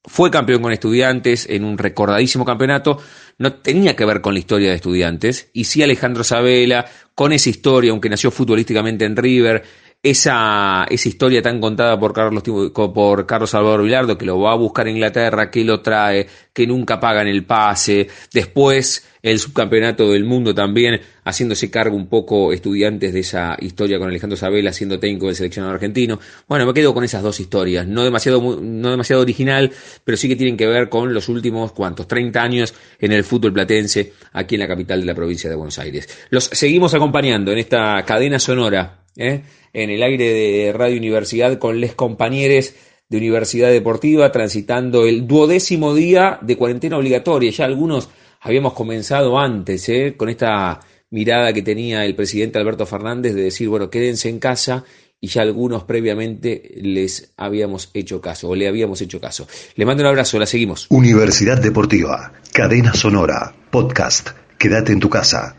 fue 0.05 0.31
campeón 0.31 0.63
con 0.63 0.73
estudiantes 0.73 1.47
en 1.51 1.65
un 1.65 1.77
recordadísimo 1.77 2.47
campeonato, 2.47 3.03
no 3.37 3.53
tenía 3.53 3.95
que 3.95 4.07
ver 4.07 4.23
con 4.23 4.33
la 4.33 4.41
historia 4.41 4.71
de 4.71 4.77
estudiantes, 4.77 5.51
y 5.53 5.65
sí 5.65 5.83
Alejandro 5.83 6.25
Sabela, 6.25 6.87
con 7.15 7.33
esa 7.33 7.51
historia, 7.51 7.91
aunque 7.91 8.09
nació 8.09 8.31
futbolísticamente 8.31 9.05
en 9.05 9.17
River, 9.17 9.63
esa, 10.03 10.87
esa 10.89 11.09
historia 11.09 11.43
tan 11.43 11.61
contada 11.61 11.99
por 11.99 12.13
Carlos, 12.13 12.45
por 12.73 13.27
Carlos 13.27 13.51
Salvador 13.51 13.83
Vilardo, 13.83 14.17
que 14.17 14.27
lo 14.27 14.41
va 14.41 14.53
a 14.53 14.57
buscar 14.57 14.87
a 14.87 14.91
Inglaterra, 14.91 15.51
que 15.51 15.65
lo 15.65 15.81
trae, 15.81 16.27
que 16.53 16.67
nunca 16.67 17.01
pagan 17.01 17.27
el 17.27 17.45
pase, 17.45 18.09
después 18.33 19.05
el 19.23 19.41
subcampeonato 19.41 20.13
del 20.13 20.25
mundo 20.25 20.55
también, 20.55 21.01
haciéndose 21.25 21.69
cargo 21.69 21.97
un 21.97 22.09
poco 22.09 22.53
estudiantes 22.53 23.13
de 23.13 23.21
esa 23.21 23.57
historia 23.61 23.99
con 23.99 24.09
Alejandro 24.09 24.37
Sabela 24.37 24.73
siendo 24.73 25.01
técnico 25.01 25.27
del 25.27 25.35
seleccionado 25.35 25.75
argentino. 25.75 26.21
Bueno, 26.47 26.65
me 26.65 26.73
quedo 26.73 26.95
con 26.95 27.03
esas 27.03 27.25
dos 27.25 27.41
historias, 27.41 27.87
no 27.87 28.05
demasiado, 28.05 28.61
no 28.61 28.91
demasiado 28.93 29.23
original, 29.23 29.73
pero 30.05 30.17
sí 30.17 30.29
que 30.29 30.37
tienen 30.37 30.57
que 30.57 30.69
ver 30.69 30.89
con 30.89 31.13
los 31.13 31.29
últimos, 31.29 31.73
¿cuántos? 31.73 32.07
30 32.07 32.41
años 32.41 32.75
en 33.01 33.11
el 33.11 33.25
fútbol 33.25 33.53
platense, 33.53 34.13
aquí 34.33 34.55
en 34.55 34.61
la 34.61 34.69
capital 34.69 35.01
de 35.01 35.07
la 35.07 35.15
provincia 35.15 35.51
de 35.51 35.57
Buenos 35.57 35.79
Aires. 35.81 36.09
Los 36.31 36.45
seguimos 36.45 36.95
acompañando 36.95 37.51
en 37.51 37.59
esta 37.59 38.05
cadena 38.05 38.39
sonora, 38.39 39.01
¿eh? 39.17 39.43
En 39.73 39.91
el 39.91 40.03
aire 40.03 40.33
de 40.33 40.73
Radio 40.73 40.99
Universidad 40.99 41.59
con 41.59 41.81
les 41.81 41.95
compañeros 41.95 42.75
de 43.09 43.17
Universidad 43.17 43.71
Deportiva, 43.71 44.31
transitando 44.33 45.07
el 45.07 45.27
duodécimo 45.27 45.95
día 45.95 46.39
de 46.43 46.57
cuarentena 46.57 46.99
obligatoria. 46.99 47.51
Ya 47.51 47.65
algunos 47.65 48.09
habíamos 48.41 48.75
comenzado 48.75 49.39
antes, 49.39 49.89
¿eh? 49.89 50.15
con 50.17 50.29
esta 50.29 50.81
mirada 51.11 51.53
que 51.53 51.63
tenía 51.63 52.05
el 52.05 52.15
presidente 52.15 52.59
Alberto 52.59 52.87
Fernández 52.87 53.35
de 53.35 53.43
decir, 53.43 53.69
bueno, 53.69 53.89
quédense 53.89 54.29
en 54.29 54.39
casa 54.39 54.85
y 55.21 55.29
ya 55.29 55.43
algunos 55.43 55.85
previamente 55.85 56.75
les 56.77 57.33
habíamos 57.37 57.91
hecho 57.95 58.21
caso 58.21 58.51
o 58.51 58.55
le 58.55 58.69
habíamos 58.69 59.01
hecho 59.01 59.21
caso. 59.21 59.49
Le 59.75 59.85
mando 59.85 60.03
un 60.03 60.09
abrazo, 60.09 60.39
la 60.39 60.47
seguimos. 60.47 60.87
Universidad 60.91 61.61
Deportiva, 61.61 62.33
cadena 62.53 62.93
sonora, 62.95 63.55
podcast, 63.71 64.31
quédate 64.59 64.93
en 64.93 65.01
tu 65.01 65.09
casa. 65.09 65.57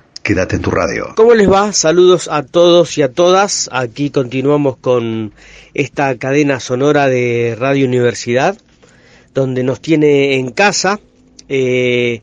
¿Cómo 1.16 1.34
les 1.34 1.52
va? 1.52 1.74
Saludos 1.74 2.28
a 2.32 2.44
todos 2.44 3.00
y 3.00 3.02
a 3.02 3.12
todas. 3.12 3.68
Aquí 3.72 4.12
continuamos 4.12 4.78
con 4.78 5.34
esta 5.74 6.16
cadena 6.20 6.60
sonora 6.60 7.08
de 7.08 7.56
Radio 7.58 7.88
Universidad, 7.88 8.56
donde 9.34 9.64
nos 9.64 9.82
tiene 9.82 10.36
en 10.36 10.52
casa. 10.52 11.00
Eh, 11.48 12.22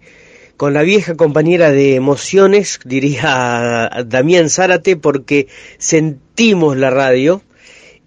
con 0.56 0.72
la 0.72 0.82
vieja 0.82 1.16
compañera 1.16 1.72
de 1.72 1.96
emociones, 1.96 2.78
diría 2.84 3.90
Damián 4.06 4.50
Zárate, 4.50 4.96
porque 4.96 5.48
sentimos 5.78 6.76
la 6.76 6.90
radio. 6.90 7.42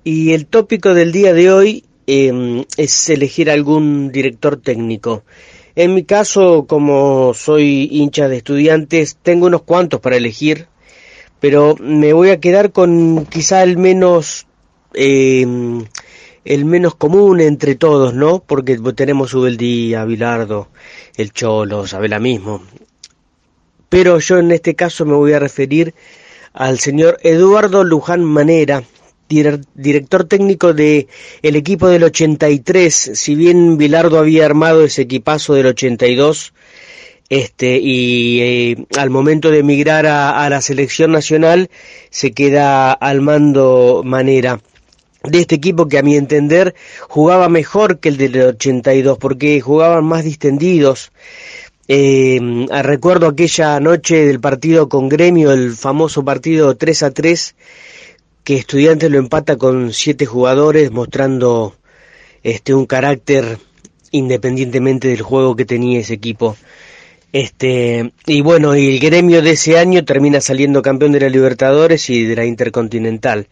Y 0.05 0.31
el 0.31 0.45
tópico 0.45 0.93
del 0.93 1.11
día 1.11 1.33
de 1.33 1.51
hoy 1.51 1.83
em, 2.07 2.63
es 2.77 3.09
elegir 3.09 3.51
algún 3.51 4.13
director 4.13 4.55
técnico. 4.55 5.23
En 5.75 5.93
mi 5.93 6.03
caso, 6.03 6.65
como 6.67 7.33
soy 7.33 7.87
hincha 7.91 8.27
de 8.27 8.37
estudiantes, 8.37 9.17
tengo 9.21 9.47
unos 9.47 9.63
cuantos 9.63 9.99
para 9.99 10.17
elegir, 10.17 10.67
pero 11.39 11.75
me 11.79 12.13
voy 12.13 12.29
a 12.29 12.39
quedar 12.39 12.71
con 12.71 13.25
quizá 13.25 13.63
el 13.63 13.77
menos 13.77 14.47
em, 14.93 15.85
el 16.45 16.65
menos 16.65 16.95
común 16.95 17.41
entre 17.41 17.75
todos, 17.75 18.13
¿no? 18.13 18.39
Porque 18.39 18.77
tenemos 18.95 19.33
Ubeldía, 19.33 20.05
Bilardo, 20.05 20.69
el 21.15 21.31
Cholo, 21.31 21.85
Sabela 21.85 22.19
mismo. 22.19 22.63
Pero 23.89 24.19
yo 24.19 24.37
en 24.37 24.51
este 24.51 24.75
caso 24.75 25.05
me 25.05 25.13
voy 25.13 25.33
a 25.33 25.39
referir 25.39 25.93
al 26.53 26.79
señor 26.79 27.19
Eduardo 27.21 27.83
Luján 27.83 28.23
Manera, 28.23 28.83
director 29.29 30.25
técnico 30.25 30.73
de 30.73 31.07
el 31.41 31.55
equipo 31.55 31.87
del 31.87 32.03
83, 32.03 33.11
si 33.13 33.35
bien 33.35 33.77
Bilardo 33.77 34.19
había 34.19 34.45
armado 34.45 34.83
ese 34.83 35.03
equipazo 35.03 35.53
del 35.53 35.67
82, 35.67 36.53
este, 37.29 37.77
y 37.77 38.41
eh, 38.41 38.85
al 38.97 39.11
momento 39.11 39.51
de 39.51 39.59
emigrar 39.59 40.07
a, 40.07 40.49
la 40.49 40.61
selección 40.61 41.11
nacional 41.11 41.69
se 42.09 42.31
queda 42.31 42.91
al 42.91 43.21
mando 43.21 44.01
manera 44.03 44.59
de 45.23 45.39
este 45.41 45.55
equipo 45.55 45.87
que 45.87 45.99
a 45.99 46.01
mi 46.01 46.15
entender 46.15 46.73
jugaba 47.01 47.47
mejor 47.47 47.99
que 47.99 48.09
el 48.09 48.17
del 48.17 48.41
82 48.41 49.19
porque 49.19 49.61
jugaban 49.61 50.05
más 50.05 50.23
distendidos. 50.23 51.11
Eh, 51.87 52.39
recuerdo 52.83 53.27
aquella 53.27 53.79
noche 53.79 54.25
del 54.25 54.39
partido 54.39 54.89
con 54.89 55.07
Gremio, 55.09 55.51
el 55.51 55.73
famoso 55.73 56.23
partido 56.23 56.75
3 56.75 57.03
a 57.03 57.11
3, 57.11 57.55
que 58.49 58.55
Estudiantes 58.55 59.11
lo 59.11 59.19
empata 59.19 59.57
con 59.57 59.93
siete 59.93 60.25
jugadores, 60.25 60.89
mostrando 60.89 61.75
este 62.41 62.73
un 62.73 62.87
carácter 62.87 63.59
independientemente 64.09 65.07
del 65.07 65.21
juego 65.21 65.55
que 65.55 65.65
tenía 65.65 65.99
ese 65.99 66.15
equipo. 66.15 66.57
Este, 67.31 68.11
y 68.25 68.41
bueno, 68.41 68.75
y 68.75 68.95
el 68.95 68.99
gremio 68.99 69.43
de 69.43 69.51
ese 69.51 69.77
año 69.77 70.03
termina 70.03 70.41
saliendo 70.41 70.81
campeón 70.81 71.11
de 71.11 71.19
la 71.19 71.29
Libertadores 71.29 72.09
y 72.09 72.23
de 72.23 72.35
la 72.35 72.45
Intercontinental 72.45 73.45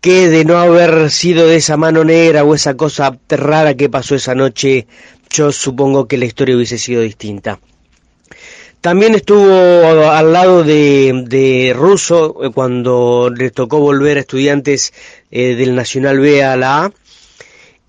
que 0.00 0.30
de 0.30 0.46
no 0.46 0.56
haber 0.56 1.10
sido 1.10 1.46
de 1.46 1.56
esa 1.56 1.76
mano 1.76 2.02
negra 2.02 2.42
o 2.42 2.54
esa 2.54 2.74
cosa 2.74 3.18
rara 3.28 3.74
que 3.74 3.90
pasó 3.90 4.14
esa 4.14 4.34
noche, 4.34 4.86
yo 5.28 5.52
supongo 5.52 6.08
que 6.08 6.16
la 6.16 6.24
historia 6.24 6.56
hubiese 6.56 6.78
sido 6.78 7.02
distinta. 7.02 7.58
También 8.86 9.16
estuvo 9.16 9.50
al 10.12 10.32
lado 10.32 10.62
de, 10.62 11.24
de 11.26 11.72
Russo 11.74 12.36
eh, 12.40 12.50
cuando 12.54 13.32
les 13.36 13.52
tocó 13.52 13.80
volver 13.80 14.16
a 14.16 14.20
estudiantes 14.20 14.94
eh, 15.32 15.56
del 15.56 15.74
Nacional 15.74 16.20
B 16.20 16.44
a 16.44 16.56
la 16.56 16.84
A. 16.84 16.92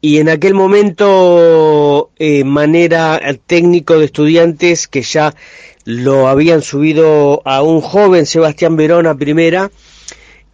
Y 0.02 0.18
en 0.18 0.28
aquel 0.28 0.56
momento, 0.56 2.10
eh, 2.18 2.44
manera 2.44 3.22
técnico 3.46 4.00
de 4.00 4.06
estudiantes 4.06 4.88
que 4.88 5.04
ya 5.04 5.36
lo 5.86 6.28
habían 6.28 6.64
subido 6.64 7.44
a 7.46 7.62
un 7.62 7.82
joven 7.82 8.26
Sebastián 8.26 8.76
Verón 8.76 9.06
a 9.06 9.14
primera 9.14 9.70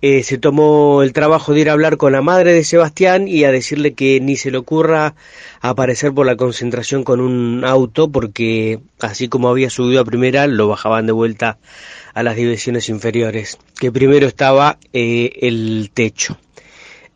eh, 0.06 0.22
se 0.24 0.38
tomó 0.38 1.02
el 1.02 1.14
trabajo 1.14 1.54
de 1.54 1.62
ir 1.62 1.70
a 1.70 1.72
hablar 1.72 1.96
con 1.96 2.12
la 2.12 2.22
madre 2.22 2.52
de 2.52 2.66
Sebastián 2.66 3.26
y 3.26 3.46
a 3.46 3.54
decirle 3.54 3.94
que 3.94 4.20
ni 4.20 4.36
se 4.36 4.52
le 4.52 4.58
ocurra 4.58 5.16
aparecer 5.62 6.12
por 6.14 6.26
la 6.26 6.36
concentración 6.36 7.06
con 7.06 7.22
un 7.22 7.64
auto 7.64 8.12
porque 8.12 8.82
así 9.00 9.30
como 9.30 9.48
había 9.48 9.70
subido 9.70 10.02
a 10.02 10.06
primera 10.06 10.46
lo 10.48 10.68
bajaban 10.68 11.06
de 11.06 11.14
vuelta 11.14 11.58
a 12.14 12.22
las 12.22 12.36
divisiones 12.36 12.90
inferiores, 12.90 13.58
que 13.80 13.94
primero 13.94 14.28
estaba 14.28 14.78
eh, 14.92 15.32
el 15.40 15.90
techo. 15.94 16.38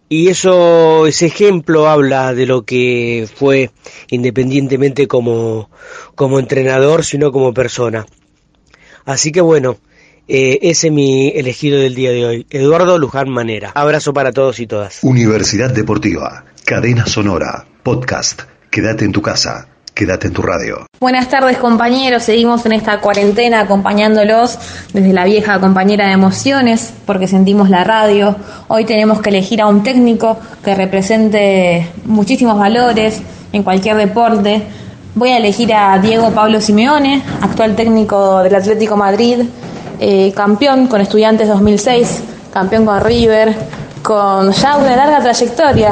Y 0.08 0.30
eso, 0.30 1.08
ese 1.08 1.26
ejemplo 1.26 1.90
habla 1.90 2.34
de 2.34 2.46
lo 2.46 2.64
que 2.64 3.28
fue 3.36 3.70
independientemente 4.10 5.10
como, 5.10 5.70
como 6.16 6.40
entrenador, 6.40 7.04
sino 7.04 7.34
como 7.34 7.54
persona. 7.54 8.06
Así 9.04 9.34
que 9.34 9.42
bueno, 9.42 9.76
eh, 10.28 10.60
ese 10.64 10.88
es 10.88 10.94
mi 10.94 11.30
elegido 11.30 11.80
del 11.80 11.96
día 11.96 12.12
de 12.12 12.26
hoy, 12.26 12.48
Eduardo 12.50 12.98
Luján 12.98 13.30
Manera. 13.30 13.72
Abrazo 13.76 14.14
para 14.14 14.32
todos 14.32 14.60
y 14.60 14.68
todas. 14.68 15.00
Universidad 15.02 15.72
Deportiva, 15.72 16.44
cadena 16.66 17.06
sonora, 17.06 17.66
podcast. 17.84 18.42
Quédate 18.70 19.06
en 19.06 19.12
tu 19.12 19.22
casa. 19.22 19.68
Quédate 19.98 20.28
en 20.28 20.34
tu 20.34 20.44
radio. 20.44 20.86
Buenas 21.00 21.28
tardes 21.28 21.58
compañeros, 21.58 22.22
seguimos 22.22 22.64
en 22.68 22.74
esta 22.74 23.00
cuarentena 23.00 23.62
acompañándolos 23.62 24.60
desde 24.94 25.12
la 25.12 25.26
vieja 25.26 25.60
compañera 25.60 26.06
de 26.06 26.14
emociones 26.14 26.94
porque 27.08 27.28
sentimos 27.28 27.72
la 27.72 27.84
radio. 27.84 28.36
Hoy 28.68 28.86
tenemos 28.86 29.22
que 29.22 29.30
elegir 29.30 29.60
a 29.60 29.66
un 29.66 29.82
técnico 29.82 30.38
que 30.64 30.76
represente 30.76 31.88
muchísimos 32.06 32.60
valores 32.60 33.24
en 33.52 33.64
cualquier 33.64 33.96
deporte. 33.96 34.62
Voy 35.16 35.30
a 35.30 35.38
elegir 35.38 35.74
a 35.74 35.98
Diego 35.98 36.30
Pablo 36.30 36.62
Simeone, 36.62 37.24
actual 37.42 37.76
técnico 37.76 38.44
del 38.44 38.54
Atlético 38.54 38.98
Madrid, 38.98 39.40
eh, 40.00 40.32
campeón 40.36 40.88
con 40.88 41.02
Estudiantes 41.02 41.48
2006, 41.48 42.24
campeón 42.54 42.86
con 42.86 43.02
River, 43.02 43.56
con 44.02 44.52
ya 44.52 44.78
una 44.78 44.96
larga 44.96 45.22
trayectoria. 45.22 45.92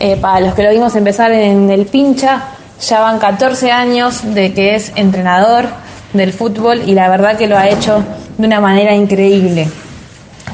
Eh, 0.00 0.16
para 0.16 0.40
los 0.40 0.54
que 0.54 0.62
lo 0.62 0.70
vimos 0.70 0.94
empezar 0.94 1.32
en 1.32 1.70
el 1.70 1.86
pincha, 1.86 2.42
ya 2.80 3.00
van 3.00 3.18
14 3.18 3.72
años 3.72 4.20
de 4.34 4.54
que 4.54 4.76
es 4.76 4.92
entrenador 4.94 5.64
del 6.12 6.32
fútbol 6.32 6.82
y 6.86 6.94
la 6.94 7.08
verdad 7.08 7.36
que 7.36 7.48
lo 7.48 7.58
ha 7.58 7.68
hecho 7.68 8.04
de 8.36 8.46
una 8.46 8.60
manera 8.60 8.94
increíble. 8.94 9.68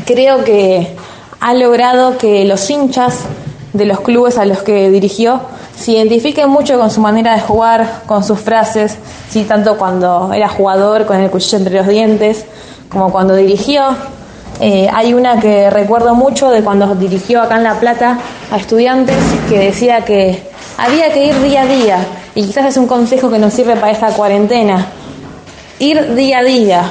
Creo 0.06 0.44
que 0.44 0.96
ha 1.40 1.54
logrado 1.54 2.16
que 2.16 2.44
los 2.44 2.68
hinchas 2.70 3.20
de 3.74 3.84
los 3.84 4.00
clubes 4.00 4.38
a 4.38 4.46
los 4.46 4.62
que 4.62 4.90
dirigió 4.90 5.42
se 5.76 5.92
identifiquen 5.92 6.48
mucho 6.48 6.78
con 6.78 6.90
su 6.90 7.00
manera 7.00 7.34
de 7.34 7.40
jugar, 7.40 8.02
con 8.06 8.24
sus 8.24 8.40
frases, 8.40 8.96
sí, 9.28 9.44
tanto 9.44 9.76
cuando 9.76 10.32
era 10.32 10.48
jugador 10.48 11.04
con 11.04 11.18
el 11.20 11.30
cuchillo 11.30 11.58
entre 11.58 11.76
los 11.76 11.88
dientes, 11.88 12.46
como 12.88 13.10
cuando 13.10 13.34
dirigió. 13.34 13.96
Eh, 14.60 14.88
hay 14.92 15.14
una 15.14 15.40
que 15.40 15.68
recuerdo 15.68 16.14
mucho 16.14 16.50
de 16.50 16.62
cuando 16.62 16.94
dirigió 16.94 17.42
acá 17.42 17.56
en 17.56 17.64
La 17.64 17.80
Plata 17.80 18.18
a 18.50 18.56
estudiantes 18.56 19.16
que 19.48 19.58
decía 19.58 20.04
que 20.04 20.42
había 20.78 21.12
que 21.12 21.26
ir 21.26 21.42
día 21.42 21.62
a 21.62 21.66
día 21.66 21.98
y 22.34 22.42
quizás 22.42 22.66
es 22.66 22.76
un 22.76 22.86
consejo 22.86 23.30
que 23.30 23.38
nos 23.38 23.52
sirve 23.52 23.74
para 23.76 23.92
esta 23.92 24.08
cuarentena. 24.08 24.86
Ir 25.80 26.14
día 26.14 26.38
a 26.38 26.44
día, 26.44 26.82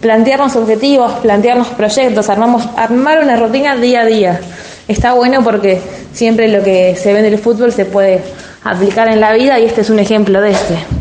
plantearnos 0.00 0.54
objetivos, 0.56 1.12
plantearnos 1.14 1.68
proyectos, 1.68 2.28
armamos, 2.28 2.68
armar 2.76 3.22
una 3.22 3.36
rutina 3.36 3.76
día 3.76 4.02
a 4.02 4.06
día. 4.06 4.40
Está 4.86 5.12
bueno 5.12 5.42
porque 5.42 5.80
siempre 6.12 6.48
lo 6.48 6.62
que 6.62 6.96
se 6.96 7.12
ve 7.12 7.20
en 7.20 7.26
el 7.26 7.38
fútbol 7.38 7.72
se 7.72 7.84
puede 7.84 8.22
aplicar 8.64 9.08
en 9.08 9.20
la 9.20 9.32
vida 9.32 9.58
y 9.58 9.64
este 9.64 9.80
es 9.80 9.90
un 9.90 9.98
ejemplo 9.98 10.40
de 10.40 10.50
este. 10.50 10.97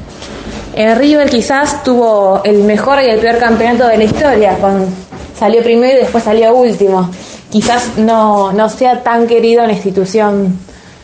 En 0.78 0.96
River 0.96 1.28
quizás 1.28 1.84
tuvo 1.84 2.42
el 2.44 2.64
mejor 2.64 3.00
y 3.02 3.10
el 3.10 3.20
peor 3.20 3.40
campeonato 3.40 3.88
de 3.88 3.98
la 3.98 4.04
historia, 4.04 4.60
con, 4.60 4.86
salió 5.36 5.64
primero 5.64 5.98
y 5.98 6.02
después 6.02 6.24
salió 6.24 6.54
último. 6.54 7.10
quizás 7.50 7.98
no, 7.98 8.54
no 8.54 8.70
sea 8.70 9.02
tan 9.02 9.26
querido 9.26 9.62
en 9.62 9.70
la 9.70 9.74
institución 9.74 10.56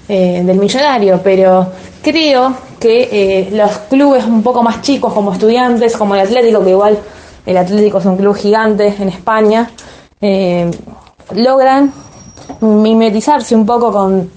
eh, 0.07 0.43
del 0.45 0.59
millonario, 0.59 1.19
pero 1.23 1.69
creo 2.03 2.53
que 2.79 3.09
eh, 3.11 3.49
los 3.51 3.71
clubes 3.89 4.23
un 4.25 4.43
poco 4.43 4.61
más 4.61 4.83
chicos 4.83 5.11
como 5.11 5.33
estudiantes, 5.33 5.97
como 5.97 6.13
el 6.13 6.21
Atlético, 6.21 6.63
que 6.63 6.69
igual 6.69 6.99
el 7.43 7.57
Atlético 7.57 7.97
es 7.97 8.05
un 8.05 8.17
club 8.17 8.35
gigante 8.35 8.93
en 8.99 9.09
España, 9.09 9.71
eh, 10.21 10.69
logran 11.33 11.91
mimetizarse 12.61 13.55
un 13.55 13.65
poco 13.65 13.91
con, 13.91 14.29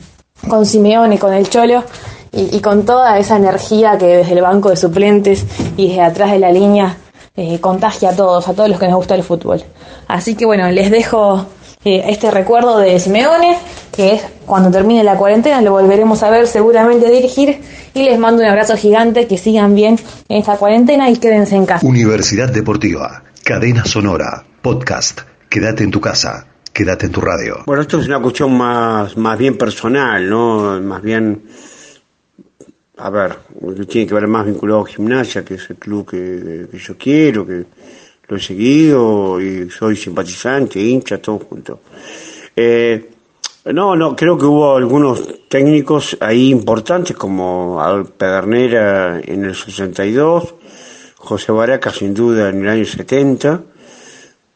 con 0.49 0.65
Simeone, 0.65 1.19
con 1.19 1.35
el 1.35 1.47
Cholo 1.51 1.85
y, 2.33 2.61
con 2.61 2.85
toda 2.85 3.19
esa 3.19 3.37
energía 3.37 3.97
que 3.99 4.07
desde 4.07 4.33
el 4.33 4.43
banco 4.43 4.71
de 4.71 4.77
suplentes 4.77 5.45
y 5.77 5.89
desde 5.89 6.03
atrás 6.03 6.31
de 6.33 6.39
la 6.39 6.53
línea 6.53 6.97
contagia 7.61 8.11
a 8.11 8.17
todos, 8.17 8.49
a 8.49 8.55
todos 8.55 8.69
los 8.69 8.79
que 8.79 8.87
nos 8.87 8.97
gusta 8.97 9.15
el 9.15 9.23
fútbol. 9.23 9.63
Así 10.09 10.35
que 10.35 10.47
bueno, 10.47 10.71
les 10.71 10.91
dejo 10.91 11.47
este 11.85 12.31
recuerdo 12.31 12.79
de 12.79 12.99
Simeone, 12.99 13.57
que 13.93 14.15
es 14.15 14.23
cuando 14.45 14.71
termine 14.71 15.05
la 15.05 15.17
cuarentena, 15.17 15.61
lo 15.61 15.73
volveremos 15.73 16.23
a 16.23 16.31
ver 16.31 16.47
seguramente 16.47 17.11
dirigir 17.11 17.61
y 17.95 18.03
les 18.03 18.19
mando 18.19 18.43
un 18.43 18.49
abrazo 18.49 18.77
gigante, 18.77 19.27
que 19.27 19.39
sigan 19.39 19.75
bien 19.75 19.99
en 20.29 20.39
esta 20.39 20.57
cuarentena 20.57 21.09
y 21.11 21.17
quédense 21.17 21.57
en 21.57 21.67
casa. 21.67 21.87
Universidad 21.87 22.49
Deportiva, 22.51 23.23
cadena 23.45 23.85
sonora, 23.85 24.45
podcast, 24.63 25.21
quédate 25.49 25.85
en 25.85 25.93
tu 25.93 26.01
casa, 26.01 26.47
quédate 26.73 27.07
en 27.07 27.13
tu 27.13 27.21
radio. 27.21 27.59
Bueno, 27.67 27.83
esto 27.83 28.01
es 28.01 28.07
una 28.07 28.21
cuestión 28.21 28.57
más, 28.57 29.17
más 29.17 29.39
bien 29.39 29.57
personal, 29.57 30.29
¿no? 30.29 30.81
Más 30.81 31.03
bien, 31.03 31.45
a 32.99 33.11
ver, 33.11 33.37
tiene 33.89 34.07
que 34.07 34.15
ver 34.15 34.27
más 34.27 34.47
vinculado 34.47 34.83
a 34.83 34.87
gimnasia, 34.87 35.45
que 35.45 35.55
es 35.55 35.69
el 35.69 35.77
club 35.77 36.09
que, 36.09 36.67
que 36.71 36.79
yo 36.79 36.97
quiero, 36.97 37.47
que 37.47 37.65
lo 38.29 38.37
he 38.37 38.41
seguido 38.41 39.41
y 39.41 39.71
soy 39.71 39.97
simpatizante, 39.97 40.81
hincha, 40.81 41.19
todo 41.19 41.39
junto. 41.39 41.81
Eh, 42.55 43.11
no, 43.67 43.97
no, 43.97 44.17
creo 44.17 44.39
que 44.39 44.47
hubo 44.47 44.77
algunos 44.77 45.49
técnicos 45.49 46.17
ahí 46.21 46.51
importantes 46.51 47.17
como 47.17 47.83
Al 47.83 48.07
Pedernera 48.07 49.21
en 49.21 49.45
el 49.45 49.55
62, 49.55 50.55
José 51.17 51.53
Baraca 51.53 51.91
sin 51.91 52.15
duda 52.15 52.49
en 52.49 52.63
el 52.63 52.69
año 52.69 52.85
70, 52.85 53.63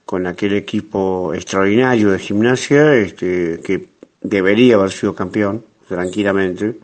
con 0.06 0.26
aquel 0.26 0.54
equipo 0.54 1.34
extraordinario 1.34 2.10
de 2.10 2.18
gimnasia 2.18 2.94
este, 2.94 3.60
que 3.62 3.88
debería 4.22 4.76
haber 4.76 4.90
sido 4.90 5.14
campeón 5.14 5.64
tranquilamente 5.88 6.76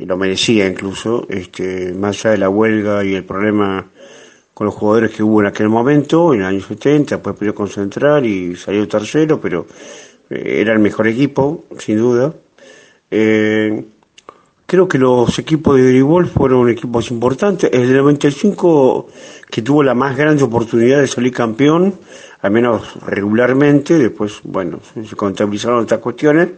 y 0.00 0.06
lo 0.06 0.16
merecía 0.16 0.66
incluso, 0.66 1.26
este, 1.28 1.92
más 1.92 2.24
allá 2.24 2.32
de 2.32 2.38
la 2.38 2.48
huelga 2.48 3.04
y 3.04 3.14
el 3.14 3.24
problema 3.24 3.86
con 4.54 4.64
los 4.66 4.74
jugadores 4.74 5.10
que 5.10 5.22
hubo 5.22 5.40
en 5.40 5.46
aquel 5.46 5.68
momento, 5.68 6.32
en 6.32 6.40
el 6.40 6.46
año 6.46 6.60
70, 6.60 7.16
después 7.16 7.36
pudo 7.36 7.54
concentrar 7.54 8.24
y 8.24 8.56
salió 8.56 8.88
tercero, 8.88 9.38
pero 9.40 9.66
eh, 10.30 10.60
era 10.60 10.72
el 10.72 10.78
mejor 10.78 11.06
equipo, 11.06 11.64
sin 11.78 11.98
duda. 11.98 12.34
Eh, 13.10 13.84
creo 14.64 14.88
que 14.88 14.98
los 14.98 15.38
equipos 15.38 15.76
de 15.76 15.88
Gribol 15.88 16.26
fueron 16.26 16.70
equipos 16.70 17.10
importantes. 17.10 17.70
El 17.70 17.94
95, 17.94 19.08
que 19.50 19.60
tuvo 19.62 19.82
la 19.82 19.94
más 19.94 20.16
grande 20.16 20.42
oportunidad 20.44 21.00
de 21.00 21.08
salir 21.08 21.32
campeón, 21.32 21.94
al 22.40 22.50
menos 22.50 22.94
regularmente, 23.04 23.98
después, 23.98 24.40
bueno, 24.44 24.80
se 24.94 25.14
contabilizaron 25.14 25.80
otras 25.80 26.00
cuestiones, 26.00 26.48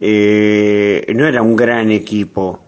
eh, 0.00 1.12
no 1.14 1.26
era 1.26 1.42
un 1.42 1.56
gran 1.56 1.90
equipo 1.90 2.64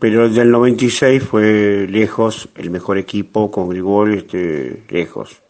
pero 0.00 0.24
el 0.24 0.34
del 0.34 0.50
96 0.50 1.22
fue 1.22 1.86
lejos 1.86 2.48
el 2.56 2.70
mejor 2.70 2.96
equipo 2.96 3.50
con 3.50 3.68
Grigol, 3.68 4.14
este, 4.14 4.84
lejos. 4.88 5.42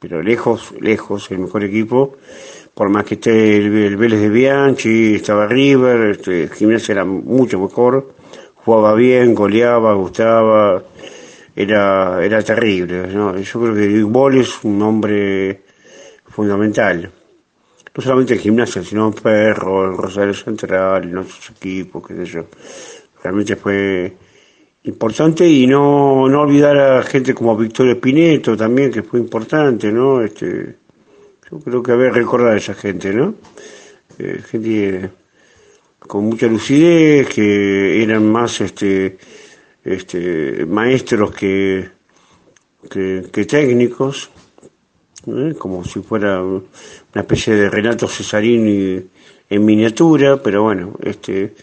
Pero 0.00 0.20
lejos, 0.20 0.74
lejos 0.80 1.30
el 1.30 1.38
mejor 1.38 1.62
equipo, 1.62 2.16
por 2.74 2.88
más 2.88 3.04
que 3.04 3.14
esté 3.14 3.56
el, 3.56 3.96
Vélez 3.96 4.20
de 4.20 4.30
Bianchi, 4.30 5.14
estaba 5.14 5.46
River, 5.46 6.10
este, 6.10 6.48
Gimnasia 6.48 6.92
era 6.94 7.04
mucho 7.04 7.60
mejor, 7.60 8.14
jugaba 8.56 8.94
bien, 8.94 9.32
goleaba, 9.32 9.94
gustaba, 9.94 10.82
era, 11.54 12.24
era 12.24 12.42
terrible. 12.42 13.12
Yo 13.12 13.60
creo 13.60 13.74
que 13.74 13.86
Grigol 13.86 14.38
es 14.38 14.64
un 14.64 14.82
hombre 14.82 15.62
fundamental. 16.26 17.12
No 17.98 18.04
solamente 18.04 18.34
el 18.34 18.38
Gimnasia, 18.38 18.80
sino 18.84 19.10
Perro, 19.10 19.90
el 19.90 19.96
Rosario 19.96 20.32
Central, 20.32 21.02
en 21.02 21.18
otros 21.18 21.50
equipos, 21.50 22.06
qué 22.06 22.14
sé 22.14 22.26
yo 22.26 22.46
realmente 23.24 23.56
fue 23.56 24.16
importante 24.84 25.44
y 25.44 25.66
no, 25.66 26.28
no 26.28 26.42
olvidar 26.42 26.78
a 26.78 27.02
gente 27.02 27.34
como 27.34 27.56
Victoria 27.56 28.00
Pineto 28.00 28.56
también, 28.56 28.92
que 28.92 29.02
fue 29.02 29.18
importante, 29.18 29.90
¿no? 29.90 30.22
Este, 30.22 30.76
yo 31.50 31.58
creo 31.58 31.82
que 31.82 31.90
haber 31.90 32.12
recordar 32.12 32.52
a 32.52 32.58
esa 32.58 32.74
gente, 32.74 33.12
¿no? 33.12 33.34
Eh, 34.16 34.42
gente 34.48 35.10
con 35.98 36.22
mucha 36.26 36.46
lucidez, 36.46 37.26
que 37.28 38.00
eran 38.00 38.30
más 38.30 38.60
este, 38.60 39.18
este, 39.82 40.64
maestros 40.66 41.34
que, 41.34 41.88
que, 42.88 43.44
técnicos, 43.44 44.30
¿eh? 45.26 45.54
como 45.58 45.84
si 45.84 46.00
fuera 46.00 46.42
una 46.42 46.62
especie 47.14 47.54
de 47.54 47.70
Renato 47.70 48.08
Cesarini 48.08 49.02
en 49.50 49.64
miniatura, 49.64 50.40
pero 50.42 50.62
bueno, 50.62 50.94
este 51.02 51.54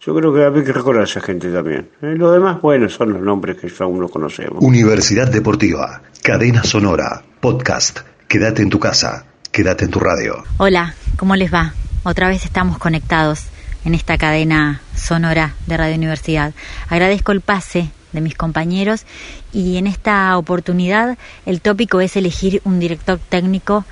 yo 0.00 0.14
creo 0.14 0.32
que 0.32 0.44
hay 0.44 0.64
que 0.64 0.72
recordar 0.72 1.02
a 1.02 1.04
esa 1.04 1.20
gente 1.20 1.52
también. 1.52 1.90
¿eh? 2.00 2.14
Lo 2.16 2.32
demás, 2.32 2.60
bueno, 2.62 2.88
son 2.88 3.12
los 3.12 3.20
nombres 3.20 3.58
que 3.58 3.68
ya 3.68 3.84
uno 3.84 4.08
conocemos. 4.08 4.64
Universidad 4.64 5.30
Deportiva, 5.30 6.02
Cadena 6.22 6.64
Sonora, 6.64 7.22
Podcast. 7.40 8.00
Quédate 8.26 8.62
en 8.62 8.70
tu 8.70 8.78
casa, 8.78 9.26
quédate 9.52 9.84
en 9.84 9.90
tu 9.90 10.00
radio. 10.00 10.42
Hola, 10.56 10.94
¿cómo 11.16 11.36
les 11.36 11.52
va? 11.52 11.74
Otra 12.02 12.28
vez 12.28 12.46
estamos 12.46 12.78
conectados 12.78 13.44
en 13.84 13.94
esta 13.94 14.16
cadena 14.16 14.80
sonora 14.96 15.54
de 15.66 15.76
Radio 15.76 15.96
Universidad. 15.96 16.54
Agradezco 16.88 17.32
el 17.32 17.42
pase 17.42 17.90
de 18.12 18.20
mis 18.20 18.34
compañeros 18.34 19.04
y 19.52 19.76
en 19.76 19.86
esta 19.86 20.36
oportunidad 20.36 21.18
el 21.46 21.60
tópico 21.60 22.00
es 22.00 22.16
elegir 22.16 22.60
un 22.64 22.80
director 22.80 23.18
técnico 23.28 23.84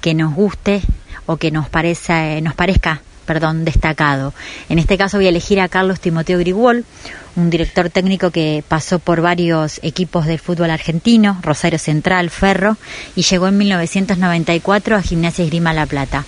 que 0.00 0.14
nos 0.14 0.34
guste 0.34 0.82
o 1.26 1.36
que 1.36 1.50
nos, 1.50 1.68
parece, 1.68 2.40
nos 2.40 2.54
parezca 2.54 3.02
perdón, 3.26 3.64
destacado. 3.64 4.32
En 4.68 4.78
este 4.78 4.96
caso 4.96 5.18
voy 5.18 5.26
a 5.26 5.30
elegir 5.30 5.60
a 5.60 5.68
Carlos 5.68 6.00
Timoteo 6.00 6.38
Grigol, 6.38 6.84
un 7.34 7.50
director 7.50 7.90
técnico 7.90 8.30
que 8.30 8.64
pasó 8.66 8.98
por 8.98 9.20
varios 9.20 9.80
equipos 9.82 10.26
del 10.26 10.38
fútbol 10.38 10.70
argentino, 10.70 11.38
Rosario 11.42 11.78
Central, 11.78 12.30
Ferro, 12.30 12.78
y 13.14 13.22
llegó 13.22 13.48
en 13.48 13.58
1994 13.58 14.96
a 14.96 15.02
Gimnasia 15.02 15.44
Esgrima 15.44 15.74
La 15.74 15.86
Plata. 15.86 16.24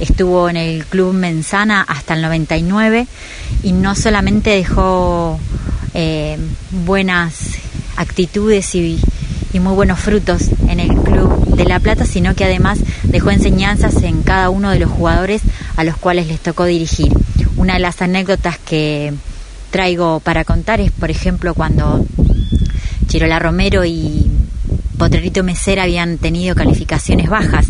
Estuvo 0.00 0.48
en 0.48 0.56
el 0.56 0.84
club 0.86 1.14
Menzana 1.14 1.82
hasta 1.82 2.14
el 2.14 2.22
99 2.22 3.06
y 3.62 3.72
no 3.72 3.94
solamente 3.94 4.50
dejó 4.50 5.38
eh, 5.94 6.38
buenas 6.70 7.52
actitudes 7.96 8.74
y, 8.74 8.98
y 9.52 9.60
muy 9.60 9.74
buenos 9.74 10.00
frutos 10.00 10.50
en 10.68 10.80
el 10.80 10.88
club 10.88 11.46
de 11.56 11.64
La 11.64 11.78
Plata, 11.78 12.04
sino 12.04 12.34
que 12.34 12.44
además 12.44 12.80
dejó 13.04 13.30
enseñanzas 13.30 14.02
en 14.02 14.22
cada 14.22 14.50
uno 14.50 14.70
de 14.70 14.80
los 14.80 14.90
jugadores 14.90 15.42
a 15.76 15.84
los 15.84 15.96
cuales 15.96 16.26
les 16.26 16.40
tocó 16.40 16.64
dirigir. 16.64 17.12
Una 17.56 17.74
de 17.74 17.80
las 17.80 18.02
anécdotas 18.02 18.58
que 18.58 19.14
traigo 19.70 20.20
para 20.20 20.44
contar 20.44 20.80
es, 20.80 20.90
por 20.90 21.10
ejemplo, 21.10 21.54
cuando 21.54 22.04
Chirola 23.06 23.38
Romero 23.38 23.84
y 23.84 24.28
Potrerito 24.98 25.42
Mesera 25.42 25.84
habían 25.84 26.18
tenido 26.18 26.54
calificaciones 26.54 27.28
bajas 27.28 27.66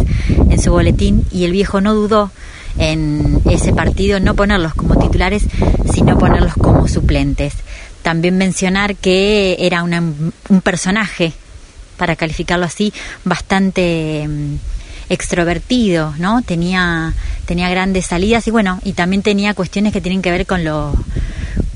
en 0.50 0.60
su 0.60 0.70
boletín 0.70 1.24
y 1.30 1.44
el 1.44 1.52
viejo 1.52 1.80
no 1.80 1.94
dudó 1.94 2.30
en 2.78 3.40
ese 3.50 3.72
partido 3.72 4.20
no 4.20 4.34
ponerlos 4.34 4.74
como 4.74 4.98
titulares, 4.98 5.44
sino 5.92 6.18
ponerlos 6.18 6.54
como 6.54 6.88
suplentes. 6.88 7.54
También 8.02 8.36
mencionar 8.36 8.96
que 8.96 9.56
era 9.60 9.82
un 9.82 10.60
personaje 10.62 11.32
para 11.96 12.16
calificarlo 12.16 12.66
así, 12.66 12.92
bastante 13.24 14.26
mm, 14.28 14.56
extrovertido, 15.08 16.14
¿no? 16.18 16.42
Tenía, 16.42 17.14
tenía 17.46 17.68
grandes 17.70 18.06
salidas 18.06 18.46
y 18.46 18.50
bueno, 18.50 18.80
y 18.84 18.92
también 18.92 19.22
tenía 19.22 19.54
cuestiones 19.54 19.92
que 19.92 20.00
tienen 20.00 20.22
que 20.22 20.30
ver 20.30 20.46
con 20.46 20.64
lo, 20.64 20.92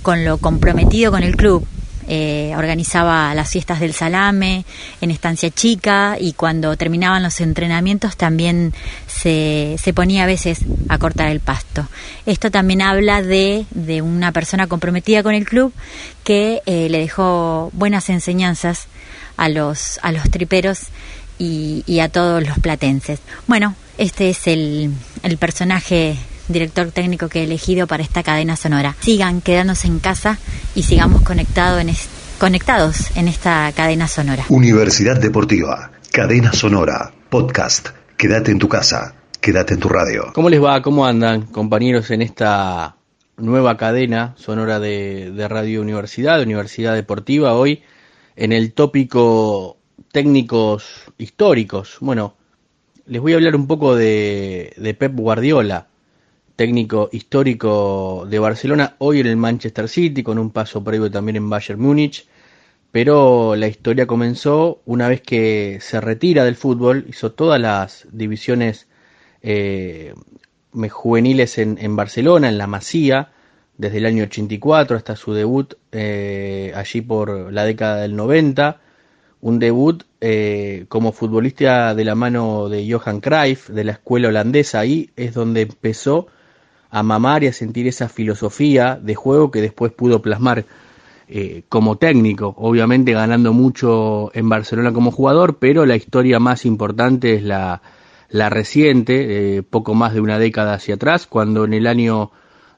con 0.03 0.25
lo 0.25 0.39
comprometido 0.39 1.11
con 1.13 1.23
el 1.23 1.37
club. 1.37 1.67
Eh, 2.11 2.55
organizaba 2.57 3.35
las 3.35 3.51
fiestas 3.51 3.81
del 3.81 3.93
salame 3.93 4.65
en 5.03 5.11
estancia 5.11 5.51
chica 5.51 6.17
y 6.19 6.33
cuando 6.33 6.75
terminaban 6.75 7.23
los 7.23 7.39
entrenamientos 7.43 8.17
también 8.17 8.73
se, 9.07 9.77
se 9.79 9.93
ponía 9.93 10.23
a 10.23 10.27
veces 10.27 10.61
a 10.89 10.97
cortar 10.97 11.29
el 11.29 11.41
pasto. 11.41 11.87
Esto 12.25 12.51
también 12.51 12.81
habla 12.81 13.21
de, 13.21 13.67
de 13.73 14.01
una 14.01 14.33
persona 14.33 14.67
comprometida 14.67 15.23
con 15.23 15.35
el 15.35 15.45
club 15.45 15.75
que 16.25 16.63
eh, 16.65 16.89
le 16.89 16.99
dejó 17.01 17.71
buenas 17.75 18.09
enseñanzas 18.09 18.87
a 19.37 19.51
los, 19.51 20.01
a 20.03 20.11
los 20.11 20.31
triperos 20.31 20.85
y, 21.39 22.01
a 22.01 22.09
todos 22.09 22.47
los 22.47 22.59
platenses. 22.59 23.21
Bueno, 23.47 23.75
este 23.97 24.31
es 24.31 24.47
el, 24.47 24.93
el 25.23 25.37
personaje 25.37 26.17
director 26.49 26.91
técnico 26.91 27.29
que 27.29 27.41
he 27.41 27.45
elegido 27.45 27.87
para 27.87 28.03
esta 28.03 28.23
cadena 28.23 28.57
sonora. 28.57 28.97
Sigan 29.01 29.41
quedándose 29.41 29.87
en 29.87 29.99
casa 29.99 30.39
y 30.75 30.83
sigamos 30.83 31.23
conectado 31.23 31.79
en 31.79 31.95
conectados 32.39 33.17
en 33.17 33.29
esta 33.29 33.71
cadena 33.75 34.09
sonora. 34.09 34.45
Universidad 34.49 35.21
Deportiva, 35.21 35.91
cadena 36.13 36.53
sonora, 36.53 37.13
podcast. 37.31 37.89
Quédate 38.17 38.51
en 38.51 38.59
tu 38.59 38.69
casa, 38.69 39.15
Quédate 39.41 39.75
en 39.75 39.81
tu 39.81 39.89
radio. 39.89 40.33
¿Cómo 40.35 40.51
les 40.51 40.63
va? 40.63 40.83
¿Cómo 40.83 41.07
andan, 41.07 41.43
compañeros, 41.43 42.11
en 42.11 42.23
esta 42.23 42.97
nueva 43.37 43.77
cadena 43.77 44.35
sonora 44.37 44.81
de, 44.81 45.31
de 45.31 45.49
Radio 45.49 45.81
Universidad, 45.81 46.43
Universidad 46.43 46.95
Deportiva? 46.95 47.55
Hoy 47.55 47.83
en 48.35 48.53
el 48.53 48.73
tópico 48.73 49.79
técnicos 50.13 50.85
históricos. 51.19 51.99
Bueno, 52.01 52.35
les 53.07 53.21
voy 53.21 53.33
a 53.33 53.37
hablar 53.37 53.55
un 53.55 53.67
poco 53.67 53.95
de, 53.95 54.73
de 54.77 54.95
Pep 54.95 55.15
Guardiola, 55.15 55.87
técnico 56.59 57.09
histórico 57.13 58.27
de 58.29 58.41
Barcelona, 58.41 58.97
hoy 58.99 59.21
en 59.21 59.29
el 59.29 59.37
Manchester 59.37 59.89
City, 59.89 60.25
con 60.25 60.39
un 60.41 60.51
paso 60.51 60.83
previo 60.83 61.09
también 61.09 61.37
en 61.37 61.49
Bayern 61.49 61.81
Múnich. 61.81 62.27
Pero 62.91 63.55
la 63.55 63.69
historia 63.69 64.09
comenzó 64.09 64.83
una 64.85 65.09
vez 65.09 65.21
que 65.21 65.79
se 65.81 66.01
retira 66.01 66.45
del 66.45 66.57
fútbol, 66.57 67.07
hizo 67.09 67.31
todas 67.31 67.61
las 67.61 68.09
divisiones 68.11 68.89
eh, 69.41 70.15
juveniles 70.91 71.59
en, 71.59 71.95
Barcelona, 71.95 72.49
en 72.49 72.59
la 72.59 72.67
Masía, 72.67 73.31
desde 73.77 73.99
el 73.99 74.07
año 74.07 74.25
84 74.25 74.97
hasta 74.97 75.15
su 75.15 75.35
debut 75.35 75.75
eh, 75.93 76.73
allí 76.75 77.03
por 77.03 77.53
la 77.53 77.65
década 77.67 77.99
del 77.99 78.17
90, 78.17 78.81
un 79.43 79.61
debut 79.61 80.03
eh, 80.21 80.87
como 80.89 81.13
futbolista 81.13 81.95
de 81.95 82.05
la 82.05 82.17
mano 82.17 82.69
de 82.69 82.85
Johan 82.91 83.21
Cruyff, 83.21 83.69
de 83.69 83.85
la 83.85 83.93
escuela 83.93 84.27
holandesa, 84.27 84.81
ahí 84.81 85.11
es 85.15 85.35
donde 85.35 85.63
empezó 85.63 86.27
a 86.91 87.03
mamar 87.03 87.45
y 87.45 87.49
a 87.49 87.53
sentir 87.53 87.87
esa 87.87 88.09
filosofía 88.09 88.99
de 89.03 89.15
juego 89.15 89.51
que 89.51 89.61
después 89.61 89.93
pudo 89.93 90.23
plasmar 90.23 90.65
eh, 91.29 91.63
como 91.69 91.97
técnico, 91.97 92.55
obviamente 92.57 93.13
ganando 93.13 93.53
mucho 93.53 94.31
en 94.35 94.49
Barcelona 94.49 94.93
como 94.93 95.11
jugador, 95.11 95.59
pero 95.59 95.85
la 95.85 95.97
historia 95.97 96.39
más 96.39 96.65
importante 96.65 97.35
es 97.35 97.43
la, 97.43 97.83
la 98.31 98.49
reciente, 98.49 99.59
eh, 99.59 99.63
poco 99.63 99.95
más 99.95 100.15
de 100.15 100.21
una 100.21 100.39
década 100.39 100.75
hacia 100.75 100.95
atrás, 100.95 101.27
cuando 101.27 101.65
en 101.65 101.75
el 101.75 101.87
año 101.87 102.31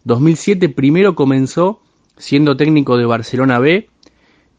2007 0.05 0.68
primero 0.70 1.14
comenzó 1.14 1.81
siendo 2.16 2.57
técnico 2.57 2.96
de 2.96 3.07
Barcelona 3.07 3.59
B 3.59 3.88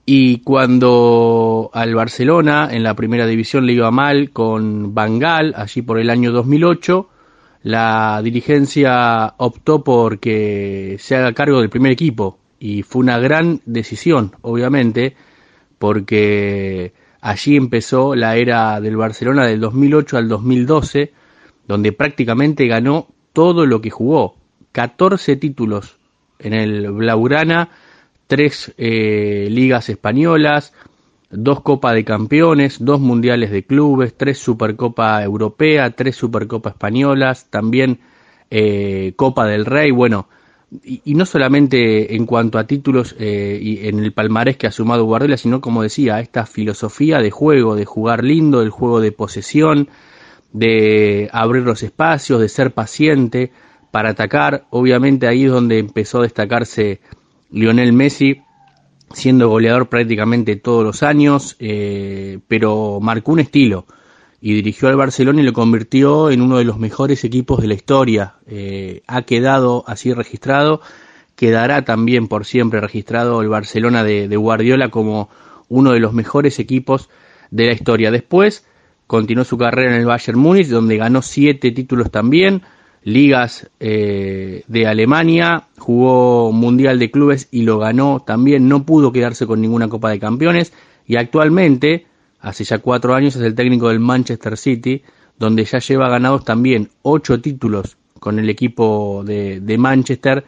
y 0.06 0.40
cuando 0.40 1.70
al 1.74 1.94
Barcelona 1.94 2.70
en 2.72 2.84
la 2.84 2.96
primera 2.96 3.28
división 3.28 3.66
le 3.66 3.74
iba 3.74 3.92
mal 3.92 4.32
con 4.32 4.94
Bangal, 4.94 5.54
allí 5.56 5.82
por 5.82 6.00
el 6.00 6.10
año 6.10 6.32
2008, 6.32 7.10
la 7.64 8.22
dirigencia 8.24 9.36
optó 9.38 9.84
por 9.84 10.20
que 10.20 10.98
se 11.00 11.16
haga 11.16 11.34
cargo 11.34 11.60
del 11.60 11.70
primer 11.70 11.92
equipo 11.92 12.40
y 12.60 12.84
fue 12.84 13.02
una 13.02 13.20
gran 13.20 13.62
decisión, 13.66 14.36
obviamente, 14.42 15.16
porque 15.78 16.94
allí 17.22 17.56
empezó 17.56 18.16
la 18.16 18.36
era 18.36 18.80
del 18.80 18.98
Barcelona 18.98 19.46
del 19.46 19.60
2008 19.60 20.18
al 20.18 20.28
2012, 20.28 21.14
donde 21.68 21.92
prácticamente 21.92 22.68
ganó 22.68 23.08
todo 23.34 23.66
lo 23.66 23.82
que 23.82 23.90
jugó, 23.90 24.36
14 24.72 25.36
títulos 25.38 25.98
en 26.40 26.54
el 26.54 26.92
Blaugrana, 26.92 27.70
tres 28.28 28.74
eh, 28.78 29.48
ligas 29.50 29.90
españolas, 29.90 30.74
dos 31.32 31.62
Copa 31.62 31.94
de 31.94 32.04
Campeones, 32.04 32.78
dos 32.80 33.00
Mundiales 33.00 33.52
de 33.52 33.64
Clubes, 33.64 34.16
tres 34.16 34.38
Supercopa 34.38 35.24
Europea, 35.24 35.92
tres 35.92 36.16
Supercopa 36.16 36.72
Españolas, 36.72 37.48
también 37.50 38.00
eh, 38.50 39.14
Copa 39.16 39.46
del 39.46 39.66
Rey, 39.66 39.92
bueno, 39.92 40.28
y, 40.84 41.16
no 41.16 41.26
solamente 41.26 42.16
en 42.16 42.26
cuanto 42.26 42.58
a 42.58 42.66
títulos 42.66 43.16
eh, 43.20 43.60
y 43.62 43.88
en 43.88 44.00
el 44.00 44.14
palmarés 44.14 44.58
que 44.58 44.68
ha 44.68 44.72
sumado 44.72 45.04
Guardiola, 45.06 45.38
sino 45.38 45.60
como 45.60 45.84
decía, 45.84 46.20
esta 46.20 46.46
filosofía 46.46 47.20
de 47.20 47.32
juego, 47.32 47.76
de 47.76 47.86
jugar 47.86 48.24
lindo, 48.24 48.62
del 48.62 48.70
juego 48.70 49.02
de 49.02 49.12
posesión, 49.12 49.90
de 50.54 51.30
abrir 51.34 51.64
los 51.64 51.84
espacios, 51.84 52.40
de 52.40 52.50
ser 52.50 52.72
paciente 52.72 53.52
para 53.92 54.12
atacar. 54.12 54.66
Obviamente 54.70 55.28
ahí 55.28 55.46
es 55.46 55.52
donde 55.52 55.80
empezó 55.80 56.20
a 56.20 56.24
destacarse 56.24 57.02
Lionel 57.52 57.92
Messi, 57.92 58.42
siendo 59.14 59.50
goleador 59.50 59.90
prácticamente 59.90 60.56
todos 60.56 60.84
los 60.84 61.04
años, 61.04 61.56
eh, 61.60 62.40
pero 62.48 63.00
marcó 63.02 63.32
un 63.32 63.40
estilo 63.40 63.86
y 64.42 64.56
dirigió 64.56 64.90
al 64.90 64.96
Barcelona 64.96 65.42
y 65.42 65.46
lo 65.46 65.54
convirtió 65.54 66.32
en 66.32 66.42
uno 66.42 66.58
de 66.58 66.66
los 66.66 66.80
mejores 66.80 67.24
equipos 67.24 67.62
de 67.62 67.68
la 67.68 67.76
historia. 67.76 68.36
Eh, 68.48 69.04
ha 69.06 69.22
quedado 69.22 69.84
así 69.86 70.14
registrado, 70.14 70.82
quedará 71.36 71.86
también 71.86 72.28
por 72.28 72.46
siempre 72.46 72.82
registrado 72.82 73.42
el 73.42 73.50
Barcelona 73.50 74.04
de, 74.04 74.36
Guardiola 74.36 74.90
como 74.90 75.30
uno 75.70 75.92
de 75.92 76.00
los 76.00 76.14
mejores 76.14 76.58
equipos 76.58 77.10
de 77.52 77.68
la 77.68 77.74
historia. 77.74 78.10
Después 78.10 78.66
continuó 79.06 79.44
su 79.44 79.60
carrera 79.60 79.92
en 79.92 80.00
el 80.00 80.08
Bayern 80.08 80.40
Múnich, 80.40 80.68
donde 80.68 80.98
ganó 80.98 81.22
siete 81.22 81.72
títulos 81.72 82.10
también, 82.10 82.64
ligas 83.04 83.70
eh, 83.80 84.64
de 84.68 84.88
Alemania, 84.88 85.68
jugó 85.78 86.52
Mundial 86.52 87.00
de 87.00 87.10
Clubes 87.10 87.48
y 87.52 87.64
lo 87.64 87.80
ganó 87.80 88.24
también, 88.26 88.68
no 88.68 88.86
pudo 88.86 89.12
quedarse 89.12 89.48
con 89.48 89.62
ninguna 89.62 89.88
Copa 89.88 90.10
de 90.10 90.20
Campeones 90.20 90.72
y 91.08 91.16
actualmente 91.16 92.06
hace 92.40 92.64
ya 92.64 92.80
cuatro 92.80 93.16
años 93.16 93.36
es 93.36 93.42
el 93.42 93.56
técnico 93.56 93.90
del 93.90 94.00
Manchester 94.00 94.58
City, 94.58 95.04
donde 95.38 95.66
ya 95.66 95.80
lleva 95.80 96.10
ganados 96.10 96.46
también 96.46 96.90
ocho 97.02 97.42
títulos 97.42 97.98
con 98.20 98.38
el 98.38 98.50
equipo 98.50 99.24
de, 99.26 99.76
Manchester, 99.80 100.46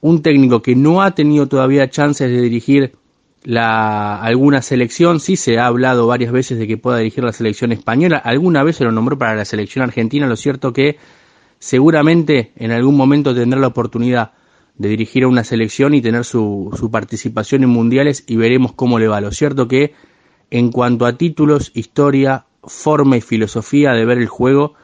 un 0.00 0.22
técnico 0.22 0.62
que 0.62 0.74
no 0.74 1.02
ha 1.02 1.14
tenido 1.14 1.46
todavía 1.48 1.90
chances 1.90 2.30
de 2.30 2.40
dirigir 2.40 2.92
la, 3.44 4.22
alguna 4.22 4.62
selección, 4.62 5.20
sí 5.20 5.36
se 5.36 5.58
ha 5.58 5.66
hablado 5.66 6.06
varias 6.06 6.32
veces 6.32 6.58
de 6.58 6.66
que 6.66 6.78
pueda 6.78 6.98
dirigir 6.98 7.24
la 7.24 7.32
selección 7.32 7.72
española, 7.72 8.16
alguna 8.16 8.62
vez 8.62 8.76
se 8.76 8.84
lo 8.84 8.92
nombró 8.92 9.18
para 9.18 9.34
la 9.34 9.44
selección 9.44 9.82
argentina, 9.82 10.26
lo 10.26 10.36
cierto 10.36 10.72
que 10.72 10.96
seguramente 11.60 12.50
en 12.56 12.72
algún 12.72 12.96
momento 12.96 13.32
tendrá 13.32 13.60
la 13.60 13.68
oportunidad 13.68 14.32
de 14.76 14.88
dirigir 14.88 15.24
a 15.24 15.28
una 15.28 15.44
selección 15.44 15.94
y 15.94 16.00
tener 16.00 16.24
su, 16.24 16.74
su 16.76 16.90
participación 16.90 17.62
en 17.62 17.68
mundiales 17.68 18.24
y 18.26 18.36
veremos 18.36 18.72
cómo 18.72 18.98
le 18.98 19.06
va. 19.06 19.20
Lo 19.20 19.30
cierto 19.30 19.68
que 19.68 19.92
en 20.50 20.72
cuanto 20.72 21.06
a 21.06 21.16
títulos, 21.16 21.70
historia, 21.74 22.46
forma 22.64 23.16
y 23.16 23.20
filosofía 23.20 23.92
de 23.92 24.04
ver 24.04 24.18
el 24.18 24.26
juego, 24.26 24.74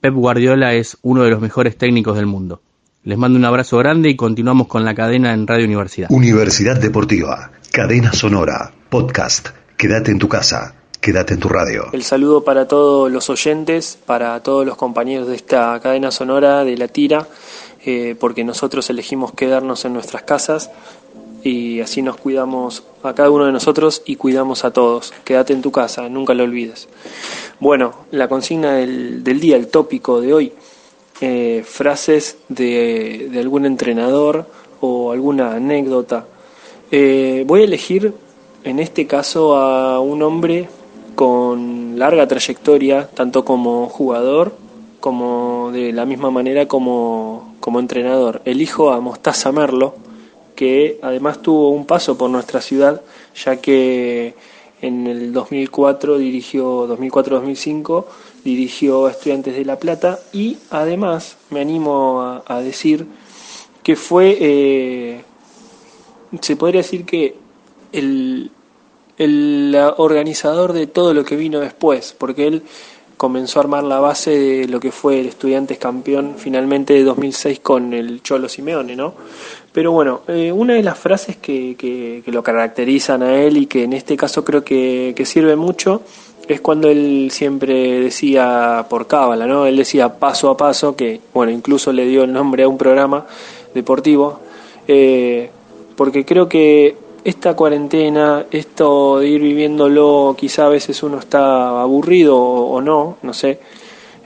Pep 0.00 0.14
Guardiola 0.14 0.74
es 0.74 0.98
uno 1.02 1.22
de 1.22 1.30
los 1.30 1.40
mejores 1.40 1.78
técnicos 1.78 2.16
del 2.16 2.26
mundo. 2.26 2.60
Les 3.04 3.16
mando 3.16 3.38
un 3.38 3.44
abrazo 3.44 3.78
grande 3.78 4.10
y 4.10 4.16
continuamos 4.16 4.66
con 4.66 4.84
la 4.84 4.94
cadena 4.94 5.32
en 5.32 5.46
Radio 5.46 5.64
Universidad. 5.64 6.10
Universidad 6.10 6.80
Deportiva, 6.80 7.52
cadena 7.70 8.12
sonora, 8.12 8.72
podcast. 8.90 9.50
Quédate 9.76 10.10
en 10.10 10.18
tu 10.18 10.28
casa, 10.28 10.74
quédate 11.04 11.34
en 11.34 11.40
tu 11.40 11.50
radio. 11.50 11.84
El 11.92 12.02
saludo 12.02 12.44
para 12.44 12.66
todos 12.66 13.12
los 13.12 13.28
oyentes, 13.28 13.98
para 14.06 14.42
todos 14.42 14.64
los 14.64 14.74
compañeros 14.78 15.28
de 15.28 15.36
esta 15.36 15.78
cadena 15.78 16.10
sonora 16.10 16.64
de 16.64 16.78
la 16.78 16.88
tira, 16.88 17.28
eh, 17.84 18.16
porque 18.18 18.42
nosotros 18.42 18.88
elegimos 18.88 19.30
quedarnos 19.32 19.84
en 19.84 19.92
nuestras 19.92 20.22
casas 20.22 20.70
y 21.42 21.80
así 21.80 22.00
nos 22.00 22.16
cuidamos 22.16 22.84
a 23.02 23.14
cada 23.14 23.28
uno 23.28 23.44
de 23.44 23.52
nosotros 23.52 24.00
y 24.06 24.16
cuidamos 24.16 24.64
a 24.64 24.70
todos. 24.70 25.12
Quédate 25.24 25.52
en 25.52 25.60
tu 25.60 25.70
casa, 25.70 26.08
nunca 26.08 26.32
lo 26.32 26.44
olvides. 26.44 26.88
Bueno, 27.60 28.06
la 28.10 28.26
consigna 28.26 28.72
del, 28.72 29.22
día, 29.22 29.56
el 29.56 29.68
tópico 29.68 30.22
de 30.22 30.32
hoy, 30.32 30.52
eh, 31.20 31.62
frases 31.66 32.38
de, 32.48 33.30
algún 33.36 33.66
entrenador 33.66 34.46
o 34.80 35.12
alguna 35.12 35.52
anécdota. 35.52 36.24
Eh, 36.90 37.44
voy 37.46 37.60
a 37.60 37.64
elegir 37.64 38.14
en 38.64 38.78
este 38.78 39.06
caso 39.06 39.54
a 39.58 40.00
un 40.00 40.22
hombre 40.22 40.66
con 41.14 41.98
larga 41.98 42.26
trayectoria, 42.26 43.08
tanto 43.08 43.44
como 43.44 43.88
jugador 43.88 44.56
como 45.00 45.70
de 45.72 45.92
la 45.92 46.06
misma 46.06 46.30
manera 46.30 46.66
como, 46.66 47.54
como 47.60 47.78
entrenador. 47.80 48.40
Elijo 48.44 48.90
a 48.90 49.00
Mostaza 49.00 49.52
Merlo 49.52 49.94
que 50.54 50.98
además 51.02 51.42
tuvo 51.42 51.70
un 51.70 51.84
paso 51.84 52.16
por 52.16 52.30
nuestra 52.30 52.60
ciudad, 52.60 53.02
ya 53.34 53.56
que 53.56 54.34
en 54.82 55.06
el 55.06 55.32
2004 55.32 56.18
dirigió 56.18 56.88
2004-2005 56.88 58.04
dirigió 58.44 59.06
a 59.06 59.10
Estudiantes 59.10 59.56
de 59.56 59.64
La 59.64 59.78
Plata 59.78 60.18
y 60.32 60.58
además 60.70 61.38
me 61.50 61.60
animo 61.60 62.42
a, 62.46 62.60
decir 62.60 63.06
que 63.82 63.96
fue 63.96 64.36
eh, 64.38 65.24
se 66.40 66.56
podría 66.56 66.82
decir 66.82 67.06
que 67.06 67.36
el, 67.92 68.50
el 69.18 69.76
organizador 69.96 70.72
de 70.72 70.86
todo 70.86 71.14
lo 71.14 71.24
que 71.24 71.36
vino 71.36 71.60
después, 71.60 72.14
porque 72.18 72.46
él 72.46 72.62
comenzó 73.16 73.58
a 73.58 73.62
armar 73.62 73.84
la 73.84 74.00
base 74.00 74.30
de 74.30 74.68
lo 74.68 74.80
que 74.80 74.90
fue 74.90 75.20
el 75.20 75.26
Estudiantes 75.26 75.78
campeón 75.78 76.34
finalmente 76.36 76.94
de 76.94 77.04
2006 77.04 77.60
con 77.60 77.92
el 77.92 78.22
Cholo 78.22 78.48
Simeone, 78.48 78.96
¿no? 78.96 79.14
Pero 79.72 79.92
bueno, 79.92 80.22
eh, 80.28 80.52
una 80.52 80.74
de 80.74 80.82
las 80.82 80.98
frases 80.98 81.36
que, 81.36 81.76
que, 81.76 82.22
lo 82.30 82.42
caracterizan 82.42 83.22
a 83.22 83.34
él 83.40 83.56
y 83.56 83.66
que 83.66 83.84
en 83.84 83.92
este 83.92 84.16
caso 84.16 84.44
creo 84.44 84.64
que, 84.64 85.14
sirve 85.24 85.56
mucho 85.56 86.02
es 86.46 86.60
cuando 86.60 86.88
él 86.90 87.28
siempre 87.30 88.00
decía 88.00 88.86
por 88.90 89.06
cábala, 89.06 89.46
¿no? 89.46 89.66
Él 89.66 89.76
decía 89.76 90.18
paso 90.18 90.50
a 90.50 90.56
paso, 90.56 90.94
que 90.94 91.20
bueno, 91.32 91.50
incluso 91.50 91.92
le 91.92 92.06
dio 92.06 92.24
el 92.24 92.32
nombre 92.32 92.64
a 92.64 92.68
un 92.68 92.76
programa 92.76 93.26
deportivo, 93.72 94.40
eh, 94.86 95.50
porque 95.96 96.24
creo 96.24 96.48
que 96.48 97.03
esta 97.24 97.54
cuarentena, 97.54 98.46
esto 98.50 99.18
de 99.18 99.28
ir 99.28 99.40
viviéndolo, 99.40 100.36
quizá 100.38 100.66
a 100.66 100.68
veces 100.68 101.02
uno 101.02 101.18
está 101.18 101.80
aburrido 101.80 102.36
o, 102.36 102.80
no, 102.80 103.16
no 103.22 103.32
sé, 103.32 103.58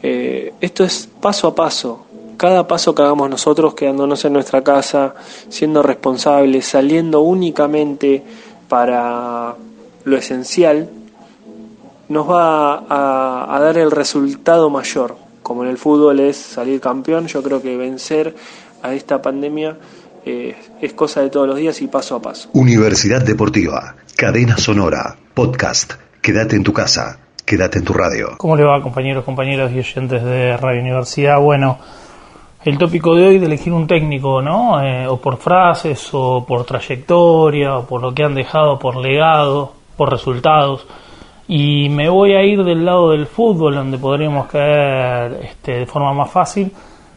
Eh, 0.02 0.54
esto 0.60 0.84
es 0.84 1.08
paso 1.20 1.48
a 1.48 1.54
paso. 1.54 2.06
Cada 2.36 2.68
paso 2.68 2.94
que 2.94 3.02
hagamos 3.02 3.28
nosotros, 3.28 3.74
quedándonos 3.74 4.24
en 4.24 4.32
nuestra 4.32 4.62
casa, 4.62 5.14
siendo 5.48 5.82
responsables, 5.82 6.66
saliendo 6.66 7.20
únicamente 7.20 8.22
para 8.68 9.56
lo 10.04 10.16
esencial, 10.16 10.88
nos 12.08 12.30
va 12.30 12.84
a, 12.88 13.60
dar 13.60 13.76
el 13.76 13.90
resultado 13.90 14.70
mayor. 14.70 15.16
Como 15.42 15.64
en 15.64 15.70
el 15.70 15.78
fútbol 15.78 16.20
es 16.20 16.36
salir 16.36 16.80
campeón, 16.80 17.26
yo 17.26 17.42
creo 17.42 17.60
que 17.60 17.76
vencer 17.76 18.36
a 18.82 18.94
esta 18.94 19.20
pandemia 19.20 19.76
eh, 20.24 20.56
es 20.80 20.92
cosa 20.92 21.22
de 21.22 21.30
todos 21.30 21.48
los 21.48 21.56
días 21.56 21.80
y 21.82 21.88
paso 21.88 22.16
a 22.16 22.22
paso. 22.22 22.50
Universidad 22.52 23.22
Deportiva, 23.22 23.96
Cadena 24.16 24.56
Sonora, 24.56 25.16
Podcast, 25.34 25.94
Quédate 26.20 26.56
en 26.56 26.64
tu 26.64 26.72
casa, 26.72 27.20
quédate 27.46 27.78
en 27.78 27.84
tu 27.84 27.94
radio. 27.94 28.36
¿Cómo 28.36 28.56
le 28.56 28.64
va 28.64 28.82
compañeros, 28.82 29.24
compañeras 29.24 29.72
y 29.72 29.78
oyentes 29.78 30.22
de 30.22 30.56
Radio 30.56 30.82
Universidad? 30.82 31.40
Bueno, 31.40 31.78
el 32.64 32.76
tópico 32.76 33.14
de 33.14 33.28
hoy 33.28 33.38
de 33.38 33.46
elegir 33.46 33.72
un 33.72 33.86
técnico, 33.86 34.42
¿no? 34.42 34.82
Eh, 34.82 35.06
o 35.06 35.18
por 35.18 35.38
frases, 35.38 36.10
o 36.12 36.44
por 36.44 36.64
trayectoria, 36.64 37.78
o 37.78 37.86
por 37.86 38.02
lo 38.02 38.12
que 38.12 38.24
han 38.24 38.34
dejado, 38.34 38.78
por 38.78 38.96
legado, 38.96 39.72
por 39.96 40.10
resultados. 40.10 40.86
Y 41.46 41.88
me 41.88 42.10
voy 42.10 42.34
a 42.34 42.42
ir 42.42 42.62
del 42.62 42.84
lado 42.84 43.12
del 43.12 43.26
fútbol, 43.26 43.76
donde 43.76 43.96
podríamos 43.96 44.48
caer 44.48 45.40
este, 45.44 45.72
de 45.78 45.86
forma 45.86 46.12
más 46.12 46.30
fácil, 46.30 46.70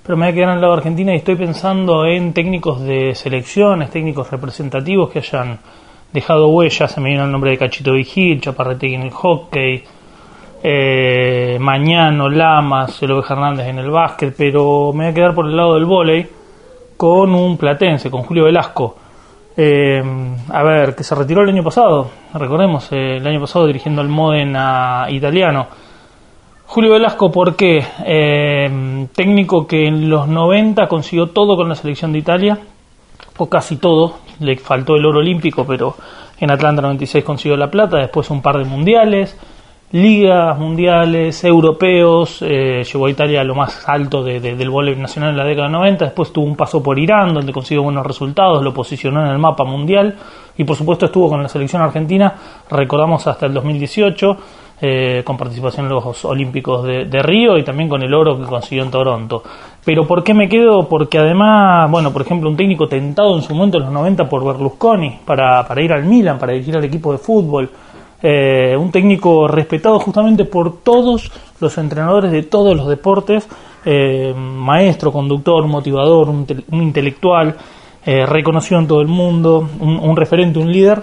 pero 0.04 0.18
me 0.18 0.26
voy 0.26 0.32
a 0.32 0.36
quedar 0.36 0.56
el 0.56 0.62
lado 0.62 0.74
de 0.74 0.78
Argentina 0.80 1.14
y 1.14 1.18
estoy 1.18 1.36
pensando 1.36 2.06
en 2.06 2.34
técnicos 2.34 2.82
de 2.82 3.14
selecciones, 3.14 3.92
técnicos 3.92 4.32
representativos 4.32 5.12
que 5.12 5.20
hayan 5.20 5.60
dejado 6.12 6.48
huellas. 6.48 6.92
Se 6.92 7.00
me 7.00 7.10
viene 7.10 7.24
el 7.24 7.32
nombre 7.32 7.52
de 7.52 7.58
Cachito 7.58 7.94
Vigil, 7.94 8.42
Chaparrete 8.42 8.94
en 8.94 9.04
el 9.04 9.12
hockey, 9.12 9.84
eh, 10.64 11.58
Mañano, 11.60 12.30
Lamas, 12.30 13.02
Eloy 13.04 13.24
Hernández 13.28 13.68
en 13.68 13.78
el 13.78 13.92
básquet, 13.92 14.34
pero 14.36 14.92
me 14.92 15.06
voy 15.06 15.12
a 15.12 15.14
quedar 15.14 15.36
por 15.36 15.46
el 15.46 15.56
lado 15.56 15.76
del 15.76 15.86
vóley 15.86 16.28
con 16.98 17.34
un 17.34 17.58
platense, 17.58 18.10
con 18.10 18.24
Julio 18.24 18.46
Velasco. 18.46 18.96
Eh, 19.56 20.02
a 20.50 20.64
ver, 20.64 20.96
que 20.96 21.04
se 21.04 21.14
retiró 21.14 21.44
el 21.44 21.50
año 21.50 21.64
pasado, 21.64 22.10
recordemos, 22.34 22.92
eh, 22.92 23.18
el 23.18 23.28
año 23.28 23.42
pasado 23.42 23.68
dirigiendo 23.68 24.02
al 24.02 24.08
Modena 24.08 25.06
italiano. 25.10 25.68
Julio 26.74 26.94
Velasco, 26.94 27.30
¿por 27.30 27.58
qué? 27.58 27.84
Eh, 28.06 29.06
técnico 29.14 29.68
que 29.68 29.88
en 29.88 30.10
los 30.10 30.30
90 30.30 30.88
consiguió 30.88 31.28
todo 31.28 31.58
con 31.58 31.68
la 31.68 31.76
selección 31.76 32.14
de 32.14 32.20
Italia, 32.20 32.60
o 33.38 33.50
casi 33.50 33.76
todo, 33.76 34.20
le 34.40 34.56
faltó 34.56 34.96
el 34.96 35.06
oro 35.06 35.20
olímpico, 35.20 35.66
pero 35.68 35.96
en 36.40 36.50
Atlanta 36.50 36.82
96 36.82 37.26
consiguió 37.26 37.58
la 37.58 37.70
plata, 37.70 37.98
después 37.98 38.30
un 38.30 38.42
par 38.42 38.58
de 38.58 38.64
mundiales, 38.64 39.38
ligas 39.92 40.58
mundiales, 40.58 41.44
europeos, 41.44 42.42
eh, 42.42 42.84
a 42.86 43.10
Italia 43.10 43.42
a 43.42 43.44
lo 43.44 43.54
más 43.54 43.90
alto 43.90 44.24
del 44.24 44.70
voleibol 44.70 45.02
nacional 45.02 45.32
en 45.32 45.38
la 45.38 45.44
década 45.44 45.68
de 45.68 45.74
90, 45.74 46.06
después 46.06 46.32
tuvo 46.32 46.46
un 46.46 46.56
paso 46.56 46.82
por 46.82 46.98
Irán, 46.98 47.34
donde 47.34 47.52
consiguió 47.52 47.84
buenos 47.84 48.08
resultados, 48.08 48.64
lo 48.64 48.74
posicionó 48.74 49.26
en 49.26 49.32
el 49.32 49.40
mapa 49.40 49.66
mundial 49.66 50.16
y 50.56 50.64
por 50.64 50.78
supuesto 50.78 51.08
estuvo 51.08 51.28
con 51.28 51.44
la 51.44 51.50
selección 51.50 51.82
argentina, 51.82 52.34
recordamos 52.70 53.28
hasta 53.28 53.48
el 53.48 53.54
2018, 53.54 54.38
eh, 54.82 55.22
con 55.24 55.38
participación 55.38 55.86
en 55.86 55.92
los 55.94 56.26
Olímpicos 56.26 56.84
de, 56.84 57.22
Río 57.22 57.58
y 57.58 57.64
también 57.64 57.88
con 57.88 58.02
el 58.02 58.14
oro 58.14 58.40
que 58.40 58.46
consiguió 58.46 58.84
en 58.84 58.92
Toronto. 58.92 59.44
Pero 59.86 60.08
¿por 60.08 60.24
qué 60.24 60.34
me 60.34 60.50
quedo? 60.50 60.88
Porque 60.90 61.20
además, 61.20 61.90
bueno, 61.92 62.12
por 62.12 62.24
ejemplo, 62.24 62.50
un 62.50 62.58
técnico 62.58 62.88
tentado 62.88 63.36
en 63.36 63.44
su 63.44 63.54
momento 63.54 63.78
en 63.78 63.84
los 63.84 63.94
90 63.94 64.28
por 64.28 64.46
Berlusconi 64.46 65.20
para, 65.26 65.68
para 65.68 65.82
ir 65.82 65.94
al 65.94 66.04
Milan, 66.06 66.40
para 66.40 66.54
dirigir 66.54 66.76
al 66.76 66.84
equipo 66.84 67.12
de 67.12 67.18
fútbol, 67.18 67.70
eh, 68.24 68.78
un 68.78 68.92
técnico 68.92 69.48
respetado 69.48 70.00
justamente 70.00 70.46
por 70.46 70.84
todos 70.84 71.32
los 71.60 71.78
entrenadores 71.80 72.32
de 72.32 72.44
todos 72.44 72.78
los 72.78 72.88
deportes, 72.88 73.48
eh, 73.84 74.32
maestro, 74.36 75.12
conductor, 75.12 75.66
motivador, 75.68 76.30
un, 76.30 76.46
intelectual, 76.72 77.56
eh, 78.06 78.26
reconocido 78.28 78.80
en 78.80 78.88
todo 78.88 79.02
el 79.02 79.08
mundo, 79.08 79.68
un, 79.80 80.16
referente, 80.16 80.60
un 80.60 80.72
líder. 80.72 81.02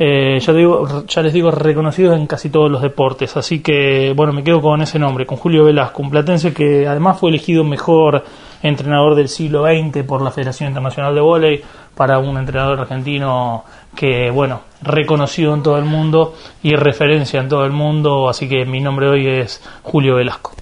Ya, 0.00 0.52
digo, 0.54 1.04
ya 1.06 1.22
les 1.22 1.32
digo, 1.32 1.50
reconocido 1.50 2.14
en 2.14 2.26
casi 2.26 2.48
todos 2.48 2.70
los 2.70 2.80
deportes. 2.80 3.36
Así 3.36 3.60
que, 3.60 4.14
bueno, 4.16 4.32
me 4.32 4.42
quedo 4.42 4.62
con 4.62 4.80
ese 4.80 4.98
nombre, 4.98 5.26
con 5.26 5.36
Julio 5.36 5.64
Velasco, 5.64 6.02
un 6.02 6.10
platense 6.10 6.54
que 6.54 6.88
además 6.88 7.20
fue 7.20 7.28
elegido 7.28 7.64
mejor 7.64 8.24
entrenador 8.62 9.14
del 9.14 9.28
siglo 9.28 9.64
XX 9.64 10.02
por 10.04 10.22
la 10.22 10.30
Federación 10.30 10.68
Internacional 10.68 11.14
de 11.14 11.20
Voley, 11.20 11.62
para 11.94 12.18
un 12.18 12.38
entrenador 12.38 12.80
argentino 12.80 13.64
que, 13.94 14.30
bueno, 14.30 14.62
reconocido 14.82 15.54
en 15.54 15.62
todo 15.62 15.76
el 15.76 15.84
mundo 15.84 16.34
y 16.62 16.74
referencia 16.74 17.40
en 17.40 17.48
todo 17.48 17.66
el 17.66 17.72
mundo, 17.72 18.28
así 18.28 18.48
que 18.48 18.64
mi 18.64 18.80
nombre 18.80 19.08
hoy 19.08 19.26
es 19.26 19.60
Julio 19.82 20.14
Velasco. 20.14 20.54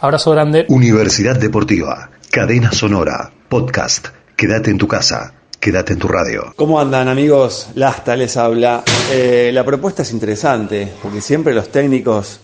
Abrazo 0.00 0.32
grande. 0.32 0.66
Universidad 0.68 1.38
Deportiva, 1.38 2.10
Cadena 2.30 2.72
Sonora, 2.72 3.30
Podcast, 3.48 4.08
Quédate 4.36 4.70
en 4.70 4.78
tu 4.78 4.88
casa. 4.88 5.41
Quédate 5.62 5.92
en 5.92 6.00
tu 6.00 6.08
radio. 6.08 6.52
¿Cómo 6.56 6.80
andan 6.80 7.06
amigos? 7.06 7.68
Lasta 7.76 8.16
les 8.16 8.36
habla. 8.36 8.82
Eh, 9.12 9.52
la 9.54 9.62
propuesta 9.62 10.02
es 10.02 10.12
interesante 10.12 10.88
porque 11.00 11.20
siempre 11.20 11.54
los 11.54 11.68
técnicos 11.68 12.40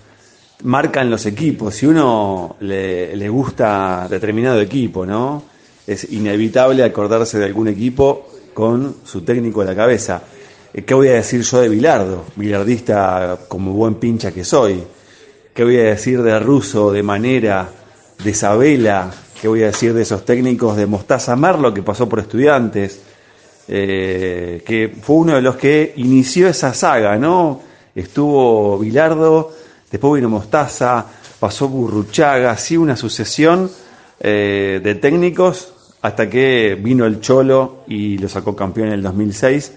marcan 0.63 1.11
los 1.11 1.27
equipos. 1.27 1.75
Si 1.75 1.85
uno 1.85 2.55
le, 2.61 3.17
le 3.17 3.29
gusta 3.29 4.07
determinado 4.09 4.61
equipo, 4.61 5.05
¿no? 5.05 5.43
Es 5.85 6.13
inevitable 6.13 6.85
acordarse 6.85 7.41
de 7.41 7.47
algún 7.47 7.67
equipo 7.67 8.29
con 8.55 8.99
su 9.03 9.23
técnico 9.23 9.63
a 9.63 9.65
la 9.65 9.75
cabeza. 9.75 10.23
Eh, 10.73 10.83
¿Qué 10.85 10.95
voy 10.95 11.09
a 11.09 11.15
decir 11.15 11.41
yo 11.43 11.61
de 11.61 11.69
Bilardo? 11.71 12.25
Bilardista 12.37 13.37
como 13.49 13.73
buen 13.73 13.97
pincha 13.97 14.31
que 14.31 14.45
soy. 14.45 14.81
¿Qué 15.53 15.65
voy 15.65 15.79
a 15.79 15.87
decir 15.87 16.23
de 16.23 16.39
Russo, 16.39 16.93
de 16.93 17.03
Manera, 17.03 17.69
de 18.23 18.33
Sabela? 18.33 19.11
¿Qué 19.41 19.49
voy 19.49 19.63
a 19.63 19.67
decir 19.67 19.95
de 19.95 20.03
esos 20.03 20.25
técnicos 20.25 20.77
de 20.77 20.87
Mostaza 20.87 21.37
Merlo 21.37 21.73
que 21.73 21.83
pasó 21.83 22.09
por 22.09 22.19
estudiantes? 22.19 23.01
Eh, 23.69 24.63
que 24.67 24.93
fue 25.01 25.17
uno 25.17 25.35
de 25.35 25.43
los 25.43 25.57
que 25.57 25.93
inició 25.97 26.49
esa 26.49 26.75
saga, 26.75 27.17
¿no? 27.17 27.61
Estuvo 27.95 28.79
Bilardo, 28.79 29.53
después 29.91 30.21
vino 30.21 30.29
Mostaza, 30.29 31.07
pasó 31.39 31.69
Burruchaga, 31.69 32.51
así 32.51 32.77
una 32.77 32.97
sucesión 32.97 33.71
eh, 34.19 34.81
de 34.83 34.95
técnicos 34.97 35.73
hasta 36.03 36.29
que 36.29 36.77
vino 36.81 37.07
el 37.07 37.21
Cholo 37.21 37.85
y 37.87 38.19
lo 38.19 38.29
sacó 38.29 38.57
campeón 38.57 38.89
en 38.89 38.95
el 38.95 39.03
2006. 39.03 39.73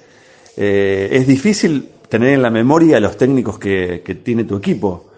Eh, 0.57 1.09
es 1.11 1.27
difícil 1.27 1.89
tener 2.09 2.33
en 2.33 2.41
la 2.41 2.49
memoria 2.49 2.99
los 2.99 3.17
técnicos 3.17 3.57
que, 3.57 4.21
tiene 4.23 4.43
tu 4.43 4.57
equipo. 4.57 5.10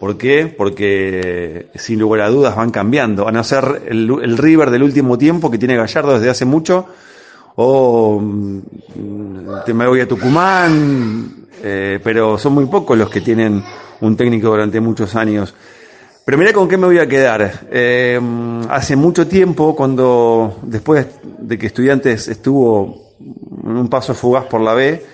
¿Por 0.00 0.16
qué? 0.16 0.46
Porque 0.46 1.66
sin 1.74 1.98
lugar 1.98 2.22
a 2.22 2.30
dudas 2.30 2.56
van 2.56 2.70
cambiando. 2.70 3.26
Van 3.26 3.36
a 3.36 3.44
ser 3.44 3.82
el, 3.86 4.38
River 4.38 4.70
del 4.70 4.82
último 4.82 5.18
tiempo 5.18 5.50
que 5.50 5.58
tiene 5.58 5.76
Gallardo 5.76 6.14
desde 6.14 6.30
hace 6.30 6.46
mucho. 6.46 6.86
O 7.56 8.18
mm, 8.18 8.60
te 9.66 9.74
me 9.74 9.86
voy 9.86 10.00
a 10.00 10.08
Tucumán. 10.08 11.48
Eh, 11.62 12.00
pero 12.02 12.38
son 12.38 12.54
muy 12.54 12.64
pocos 12.64 12.96
los 12.96 13.10
que 13.10 13.20
tienen 13.20 13.62
un 14.00 14.16
técnico 14.16 14.48
durante 14.48 14.80
muchos 14.80 15.14
años. 15.16 15.52
Pero 16.24 16.38
mira 16.38 16.54
con 16.54 16.66
qué 16.66 16.78
me 16.78 16.86
voy 16.86 16.98
a 16.98 17.06
quedar. 17.06 17.66
Eh, 17.70 18.18
hace 18.70 18.96
mucho 18.96 19.26
tiempo, 19.26 19.76
cuando 19.76 20.60
después 20.62 21.08
de 21.40 21.58
que 21.58 21.66
Estudiantes 21.66 22.26
estuvo 22.28 23.16
en 23.20 23.76
un 23.76 23.88
paso 23.90 24.14
fugaz 24.14 24.46
por 24.46 24.62
la 24.62 24.72
B, 24.72 25.04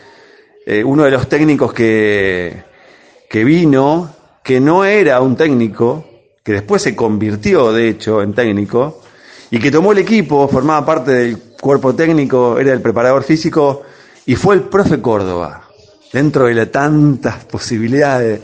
eh, 0.65 0.85
uno 0.85 1.03
de 1.03 1.11
los 1.11 1.29
técnicos 1.29 1.73
que, 1.73 2.63
que 3.29 3.43
vino, 3.43 4.16
que 4.47 4.61
no 4.61 4.85
era 4.85 5.21
un 5.21 5.35
técnico, 5.35 6.05
que 6.45 6.53
después 6.53 6.81
se 6.81 6.95
convirtió 6.95 7.73
de 7.73 7.89
hecho 7.89 8.23
en 8.23 8.33
técnico, 8.33 9.01
y 9.51 9.59
que 9.59 9.73
tomó 9.73 9.91
el 9.91 9.99
equipo, 9.99 10.47
formaba 10.47 10.87
parte 10.87 11.11
del 11.11 11.39
cuerpo 11.61 11.97
técnico, 11.97 12.57
era 12.57 12.73
el 12.73 12.81
preparador 12.81 13.25
físico, 13.25 13.83
y 14.25 14.37
fue 14.37 14.55
el 14.55 14.63
profe 14.63 15.03
Córdoba. 15.03 15.63
Dentro 16.13 16.45
de 16.45 16.55
las 16.55 16.71
tantas 16.71 17.45
posibilidades 17.47 18.41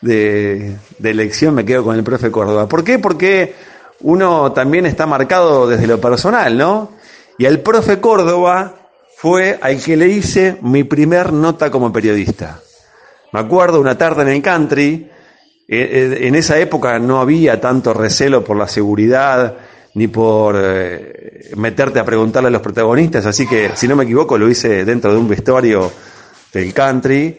de, 0.00 0.76
elección 1.04 1.54
me 1.54 1.64
quedo 1.64 1.84
con 1.84 1.94
el 1.94 2.02
profe 2.02 2.32
Córdoba. 2.32 2.68
¿Por 2.68 2.82
qué? 2.82 2.98
Porque 2.98 3.54
uno 4.00 4.50
también 4.50 4.86
está 4.86 5.06
marcado 5.06 5.68
desde 5.68 5.86
lo 5.86 6.00
personal, 6.00 6.58
¿no? 6.58 6.90
Y 7.38 7.46
al 7.46 7.60
profe 7.60 8.00
Córdoba 8.00 8.74
fue 9.16 9.56
al 9.62 9.80
que 9.80 9.96
le 9.96 10.08
hice 10.08 10.58
mi 10.62 10.82
primer 10.82 11.32
nota 11.32 11.70
como 11.70 11.92
periodista. 11.92 12.60
Me 13.32 13.38
acuerdo 13.38 13.80
una 13.80 13.96
tarde 13.96 14.22
en 14.22 14.28
el 14.30 14.42
country, 14.42 15.12
en 15.68 16.34
esa 16.34 16.58
época 16.58 16.98
no 16.98 17.20
había 17.20 17.60
tanto 17.60 17.92
recelo 17.92 18.42
por 18.42 18.56
la 18.56 18.66
seguridad 18.68 19.56
ni 19.94 20.08
por 20.08 20.56
eh, 20.58 21.50
meterte 21.56 21.98
a 21.98 22.04
preguntarle 22.04 22.48
a 22.48 22.52
los 22.52 22.62
protagonistas, 22.62 23.26
así 23.26 23.46
que 23.46 23.72
si 23.74 23.86
no 23.86 23.96
me 23.96 24.04
equivoco 24.04 24.38
lo 24.38 24.48
hice 24.48 24.84
dentro 24.84 25.12
de 25.12 25.18
un 25.18 25.28
vestuario 25.28 25.90
del 26.52 26.72
country 26.72 27.38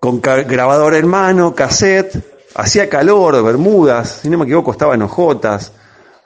con 0.00 0.20
grabador 0.20 0.94
en 0.94 1.08
mano, 1.08 1.54
cassette, 1.54 2.16
hacía 2.54 2.88
calor, 2.88 3.42
bermudas, 3.42 4.20
si 4.22 4.30
no 4.30 4.38
me 4.38 4.44
equivoco 4.44 4.72
estaba 4.72 4.94
en 4.94 5.02
ojotas, 5.02 5.72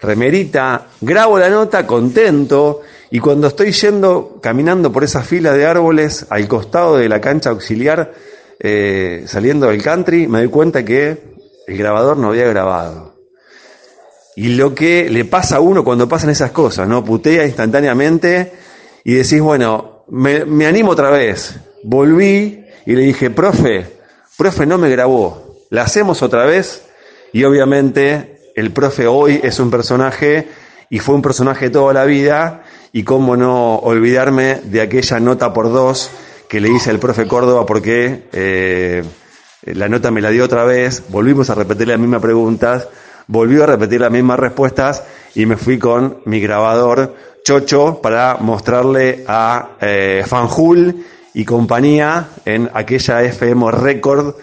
remerita, 0.00 0.88
grabo 1.00 1.38
la 1.38 1.48
nota 1.48 1.86
contento 1.86 2.82
y 3.10 3.18
cuando 3.18 3.48
estoy 3.48 3.72
yendo, 3.72 4.38
caminando 4.42 4.92
por 4.92 5.04
esa 5.04 5.22
fila 5.22 5.52
de 5.52 5.66
árboles 5.66 6.26
al 6.30 6.46
costado 6.46 6.96
de 6.96 7.08
la 7.08 7.20
cancha 7.20 7.50
auxiliar, 7.50 8.12
eh, 8.60 9.24
saliendo 9.26 9.68
del 9.68 9.82
country, 9.82 10.28
me 10.28 10.38
doy 10.38 10.48
cuenta 10.48 10.84
que 10.84 11.18
el 11.66 11.78
grabador 11.78 12.18
no 12.18 12.28
había 12.28 12.46
grabado. 12.46 13.10
y 14.36 14.50
lo 14.50 14.74
que 14.74 15.10
le 15.10 15.24
pasa 15.24 15.56
a 15.56 15.60
uno 15.60 15.82
cuando 15.82 16.08
pasan 16.08 16.30
esas 16.30 16.52
cosas, 16.52 16.86
¿no? 16.88 17.04
Putea 17.04 17.44
instantáneamente 17.44 18.52
y 19.04 19.14
decís, 19.14 19.40
bueno, 19.40 20.04
me, 20.08 20.44
me 20.44 20.66
animo 20.66 20.92
otra 20.92 21.10
vez. 21.10 21.56
Volví 21.82 22.64
y 22.86 22.92
le 22.92 23.02
dije, 23.02 23.30
profe, 23.30 23.86
profe 24.38 24.66
no 24.66 24.78
me 24.78 24.88
grabó, 24.88 25.66
la 25.70 25.82
hacemos 25.82 26.22
otra 26.22 26.46
vez 26.46 26.84
y 27.32 27.44
obviamente 27.44 28.40
el 28.54 28.72
profe 28.72 29.06
hoy 29.06 29.40
es 29.42 29.58
un 29.58 29.70
personaje 29.70 30.48
y 30.90 30.98
fue 30.98 31.14
un 31.14 31.22
personaje 31.22 31.70
toda 31.70 31.92
la 31.92 32.04
vida 32.04 32.64
y 32.92 33.04
cómo 33.04 33.36
no 33.36 33.76
olvidarme 33.76 34.56
de 34.64 34.80
aquella 34.80 35.20
nota 35.20 35.52
por 35.52 35.72
dos 35.72 36.10
que 36.50 36.60
le 36.60 36.68
hice 36.68 36.90
al 36.90 36.98
profe 36.98 37.28
Córdoba 37.28 37.64
porque 37.64 38.24
eh, 38.32 39.04
la 39.66 39.88
nota 39.88 40.10
me 40.10 40.20
la 40.20 40.30
dio 40.30 40.44
otra 40.44 40.64
vez, 40.64 41.04
volvimos 41.08 41.48
a 41.48 41.54
repetir 41.54 41.86
las 41.86 41.98
mismas 42.00 42.20
preguntas, 42.20 42.88
volvió 43.28 43.62
a 43.62 43.66
repetir 43.68 44.00
las 44.00 44.10
mismas 44.10 44.40
respuestas 44.40 45.04
y 45.36 45.46
me 45.46 45.56
fui 45.56 45.78
con 45.78 46.18
mi 46.24 46.40
grabador 46.40 47.14
chocho 47.44 48.00
para 48.02 48.38
mostrarle 48.40 49.24
a 49.28 49.76
eh, 49.80 50.24
Fanjul 50.26 51.06
y 51.34 51.44
compañía 51.44 52.30
en 52.44 52.68
aquella 52.74 53.22
FM 53.22 53.70
Record 53.70 54.34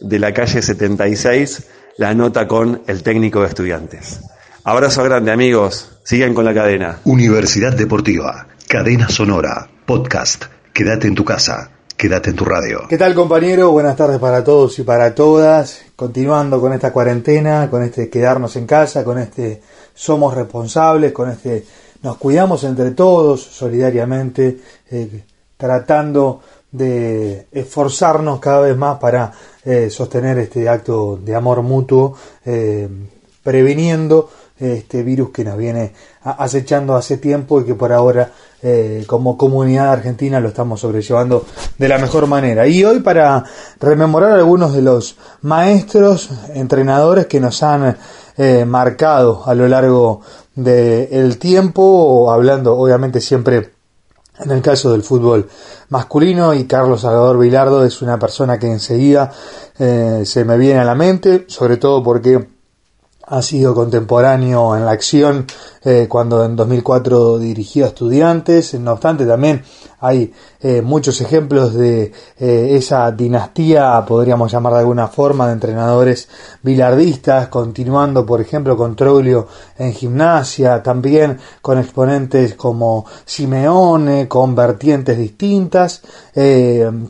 de 0.00 0.18
la 0.18 0.32
calle 0.32 0.62
76 0.62 1.66
la 1.98 2.14
nota 2.14 2.48
con 2.48 2.80
el 2.86 3.02
técnico 3.02 3.42
de 3.42 3.48
estudiantes. 3.48 4.20
Abrazo 4.64 5.04
grande 5.04 5.30
amigos, 5.30 5.98
sigan 6.04 6.32
con 6.32 6.46
la 6.46 6.54
cadena. 6.54 7.00
Universidad 7.04 7.74
Deportiva, 7.74 8.46
Cadena 8.66 9.10
Sonora, 9.10 9.68
Podcast. 9.84 10.59
Quédate 10.72 11.08
en 11.08 11.14
tu 11.14 11.24
casa, 11.24 11.70
quédate 11.96 12.30
en 12.30 12.36
tu 12.36 12.44
radio. 12.44 12.82
¿Qué 12.88 12.96
tal 12.96 13.14
compañero? 13.14 13.72
Buenas 13.72 13.96
tardes 13.96 14.18
para 14.18 14.44
todos 14.44 14.78
y 14.78 14.82
para 14.82 15.14
todas. 15.14 15.82
Continuando 15.96 16.60
con 16.60 16.72
esta 16.72 16.92
cuarentena, 16.92 17.68
con 17.68 17.82
este 17.82 18.08
quedarnos 18.08 18.54
en 18.56 18.66
casa, 18.66 19.04
con 19.04 19.18
este 19.18 19.62
somos 19.94 20.34
responsables, 20.34 21.12
con 21.12 21.28
este 21.28 21.66
nos 22.02 22.16
cuidamos 22.16 22.64
entre 22.64 22.92
todos 22.92 23.42
solidariamente, 23.42 24.60
eh, 24.90 25.24
tratando 25.56 26.40
de 26.70 27.46
esforzarnos 27.50 28.38
cada 28.38 28.60
vez 28.60 28.76
más 28.76 28.98
para 28.98 29.32
eh, 29.64 29.90
sostener 29.90 30.38
este 30.38 30.68
acto 30.68 31.18
de 31.22 31.34
amor 31.34 31.62
mutuo, 31.62 32.14
eh, 32.44 32.88
previniendo 33.42 34.30
este 34.60 35.02
virus 35.02 35.30
que 35.30 35.44
nos 35.44 35.56
viene 35.56 35.92
acechando 36.22 36.94
hace 36.94 37.16
tiempo 37.16 37.60
y 37.60 37.64
que 37.64 37.74
por 37.74 37.92
ahora 37.92 38.30
eh, 38.62 39.04
como 39.06 39.36
comunidad 39.36 39.92
argentina 39.92 40.38
lo 40.38 40.48
estamos 40.48 40.80
sobrellevando 40.80 41.46
de 41.78 41.88
la 41.88 41.98
mejor 41.98 42.26
manera. 42.26 42.66
Y 42.66 42.84
hoy 42.84 43.00
para 43.00 43.44
rememorar 43.80 44.32
algunos 44.32 44.72
de 44.72 44.82
los 44.82 45.16
maestros, 45.42 46.30
entrenadores 46.54 47.26
que 47.26 47.40
nos 47.40 47.62
han 47.62 47.96
marcado 48.66 49.42
a 49.44 49.54
lo 49.54 49.68
largo 49.68 50.22
del 50.54 51.38
tiempo, 51.38 52.30
hablando 52.30 52.74
obviamente 52.76 53.20
siempre 53.20 53.80
en 54.44 54.50
el 54.50 54.62
caso 54.62 54.92
del 54.92 55.02
fútbol 55.02 55.48
masculino 55.90 56.54
y 56.54 56.64
Carlos 56.64 57.02
Salvador 57.02 57.38
Vilardo 57.38 57.84
es 57.84 58.00
una 58.02 58.18
persona 58.18 58.58
que 58.58 58.66
enseguida 58.66 59.30
eh, 59.78 60.22
se 60.24 60.44
me 60.44 60.56
viene 60.56 60.80
a 60.80 60.84
la 60.84 60.94
mente, 60.94 61.44
sobre 61.48 61.76
todo 61.76 62.02
porque 62.02 62.48
ha 63.30 63.42
sido 63.42 63.76
contemporáneo 63.76 64.76
en 64.76 64.84
la 64.84 64.90
acción 64.90 65.46
eh, 65.84 66.06
cuando 66.08 66.44
en 66.44 66.56
2004 66.56 67.38
dirigió 67.38 67.84
a 67.84 67.88
estudiantes. 67.88 68.74
No 68.74 68.92
obstante, 68.92 69.24
también 69.24 69.62
hay 70.00 70.32
eh, 70.60 70.82
muchos 70.82 71.20
ejemplos 71.20 71.74
de 71.74 72.12
eh, 72.40 72.68
esa 72.72 73.12
dinastía, 73.12 74.04
podríamos 74.04 74.50
llamar 74.50 74.72
de 74.72 74.78
alguna 74.80 75.06
forma, 75.06 75.46
de 75.46 75.52
entrenadores 75.52 76.28
bilardistas, 76.62 77.46
continuando, 77.46 78.26
por 78.26 78.40
ejemplo, 78.40 78.76
con 78.76 78.96
Troglio 78.96 79.46
en 79.78 79.92
gimnasia, 79.92 80.82
también 80.82 81.38
con 81.62 81.78
exponentes 81.78 82.54
como 82.54 83.06
Simeone, 83.24 84.26
con 84.26 84.56
vertientes 84.56 85.16
distintas. 85.16 86.02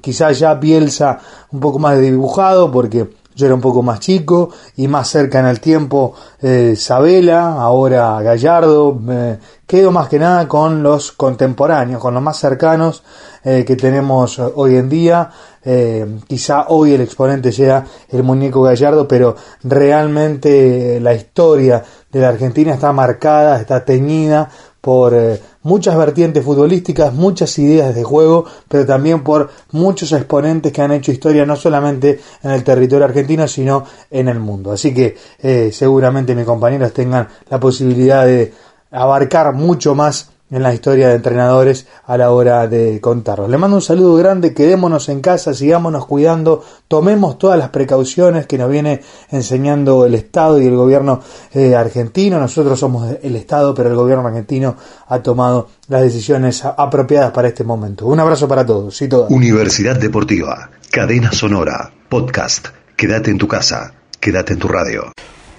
quizás 0.03 0.39
ya 0.39 0.55
Bielsa 0.55 1.19
un 1.53 1.61
poco 1.61 1.79
más 1.79 1.99
dibujado, 1.99 2.71
porque 2.71 3.20
yo 3.41 3.47
era 3.47 3.55
un 3.55 3.61
poco 3.61 3.83
más 3.83 4.01
chico 4.01 4.51
y 4.77 4.87
más 4.87 5.09
cerca 5.09 5.41
en 5.41 5.47
el 5.47 5.61
tiempo 5.61 6.15
eh, 6.41 6.75
Sabela, 6.77 7.55
ahora 7.55 8.21
Gallardo. 8.23 8.95
Me 8.95 9.39
quedo 9.67 9.91
más 9.91 10.09
que 10.09 10.19
nada 10.19 10.47
con 10.47 10.83
los 10.83 11.13
contemporáneos, 11.13 12.01
con 12.01 12.15
los 12.15 12.23
más 12.23 12.39
cercanos 12.39 13.03
eh, 13.43 13.65
que 13.67 13.77
tenemos 13.77 14.39
hoy 14.39 14.77
en 14.77 14.89
día. 14.89 15.31
Eh, 15.63 16.21
quizá 16.27 16.67
hoy 16.69 16.95
el 16.95 17.01
exponente 17.01 17.51
sea 17.53 17.85
el 18.11 18.23
muñeco 18.23 18.63
Gallardo, 18.63 19.09
pero 19.09 19.35
realmente 19.63 21.01
la 21.01 21.15
historia 21.15 21.83
de 22.11 22.21
la 22.21 22.29
Argentina 22.29 22.75
está 22.75 22.93
marcada, 22.93 23.61
está 23.61 23.85
teñida 23.85 24.51
por 24.81 25.15
eh, 25.15 25.41
muchas 25.63 25.97
vertientes 25.97 26.45
futbolísticas, 26.45 27.13
muchas 27.13 27.59
ideas 27.59 27.95
de 27.95 28.03
juego, 28.03 28.47
pero 28.69 28.87
también 28.87 29.23
por 29.23 29.51
muchos 29.73 30.13
exponentes 30.13 30.73
que 30.73 30.83
han 30.83 30.93
hecho 30.93 31.13
historia 31.13 31.45
no 31.45 31.57
solamente 31.57 32.21
en 32.43 32.51
el 32.51 32.65
territorio 32.65 33.05
argentino, 33.05 33.47
sino 33.47 33.85
en 34.11 34.29
el 34.29 34.41
mundo. 34.41 34.73
Así 34.73 34.95
que 34.95 35.17
eh, 35.43 35.71
seguramente 35.73 36.35
mis 36.35 36.47
compañeros 36.47 36.93
tengan 36.93 37.29
la 37.49 37.61
posibilidad 37.61 38.25
de 38.25 38.53
abarcar 38.91 39.53
mucho 39.55 39.95
más 39.95 40.30
en 40.51 40.63
la 40.63 40.75
historia 40.75 41.09
de 41.09 41.15
entrenadores 41.15 41.87
a 42.07 42.17
la 42.17 42.31
hora 42.31 42.67
de 42.67 43.01
contarlos. 43.01 43.49
Le 43.49 43.59
mando 43.59 43.77
un 43.77 43.83
saludo 43.83 44.17
grande, 44.17 44.53
quedémonos 44.53 45.09
en 45.09 45.21
casa, 45.21 45.55
sigámonos 45.55 46.07
cuidando, 46.07 46.65
tomemos 46.89 47.39
todas 47.39 47.59
las 47.59 47.71
precauciones 47.71 48.47
que 48.47 48.59
nos 48.59 48.71
viene 48.71 49.01
enseñando 49.31 50.05
el 50.05 50.15
Estado 50.15 50.61
y 50.61 50.67
el 50.67 50.77
gobierno 50.77 51.21
eh, 51.53 51.75
argentino. 51.75 52.39
Nosotros 52.39 52.79
somos 52.79 53.17
el 53.23 53.37
Estado, 53.37 53.75
pero 53.75 53.91
el 53.91 53.97
gobierno 53.97 54.27
argentino 54.27 54.77
ha 55.07 55.21
tomado 55.21 55.69
las 55.89 56.03
decisiones 56.03 56.65
apropiadas 56.65 57.31
para 57.33 57.49
este 57.49 57.65
momento. 57.65 58.07
Un 58.07 58.21
abrazo 58.21 58.49
para 58.49 58.67
todos 58.67 59.01
y 59.03 59.09
todas. 59.09 59.31
Universidad 59.31 59.99
Deportiva, 59.99 60.71
Cadena 60.91 61.33
Sonora, 61.33 61.93
Podcast. 62.09 62.69
Quédate 62.97 63.31
en 63.31 63.39
tu 63.39 63.49
casa, 63.49 63.95
quédate 64.19 64.55
en 64.55 64.59
tu 64.59 64.69
radio. 64.69 65.13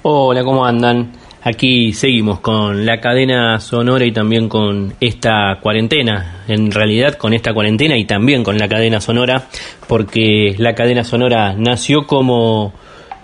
Hola, 0.03 0.43
¿cómo 0.43 0.65
andan? 0.65 1.11
Aquí 1.43 1.91
seguimos 1.93 2.39
con 2.39 2.85
la 2.85 3.01
cadena 3.01 3.59
sonora 3.59 4.05
y 4.05 4.11
también 4.11 4.47
con 4.47 4.93
esta 4.99 5.57
cuarentena. 5.59 6.43
En 6.47 6.69
realidad 6.69 7.15
con 7.15 7.33
esta 7.33 7.51
cuarentena 7.51 7.97
y 7.97 8.05
también 8.05 8.43
con 8.43 8.59
la 8.59 8.67
cadena 8.67 9.01
sonora, 9.01 9.47
porque 9.87 10.53
la 10.59 10.75
cadena 10.75 11.03
sonora 11.03 11.55
nació 11.57 12.05
como 12.05 12.73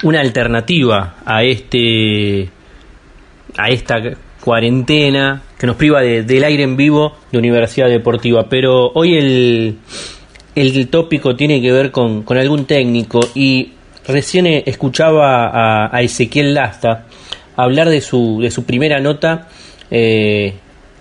una 0.01 0.21
alternativa 0.21 1.17
a 1.25 1.43
este 1.43 2.49
a 3.55 3.69
esta 3.69 4.01
cuarentena 4.41 5.43
que 5.59 5.67
nos 5.67 5.75
priva 5.75 6.01
del 6.01 6.43
aire 6.43 6.63
en 6.63 6.75
vivo 6.75 7.17
de 7.31 7.37
Universidad 7.37 7.87
Deportiva. 7.87 8.49
Pero 8.49 8.93
hoy 8.95 9.15
el, 9.15 9.77
el 10.55 10.87
tópico 10.87 11.35
tiene 11.35 11.61
que 11.61 11.71
ver 11.71 11.91
con, 11.91 12.25
algún 12.29 12.65
técnico 12.65 13.19
y 13.35 13.73
recién 14.07 14.47
escuchaba 14.47 15.95
a 15.95 16.01
Ezequiel 16.01 16.55
Lasta 16.55 17.06
hablar 17.57 17.89
de 17.89 17.99
su, 17.99 18.39
de 18.41 18.51
su 18.51 18.63
primera 18.63 19.01
nota 19.01 19.49
eh, 19.91 20.53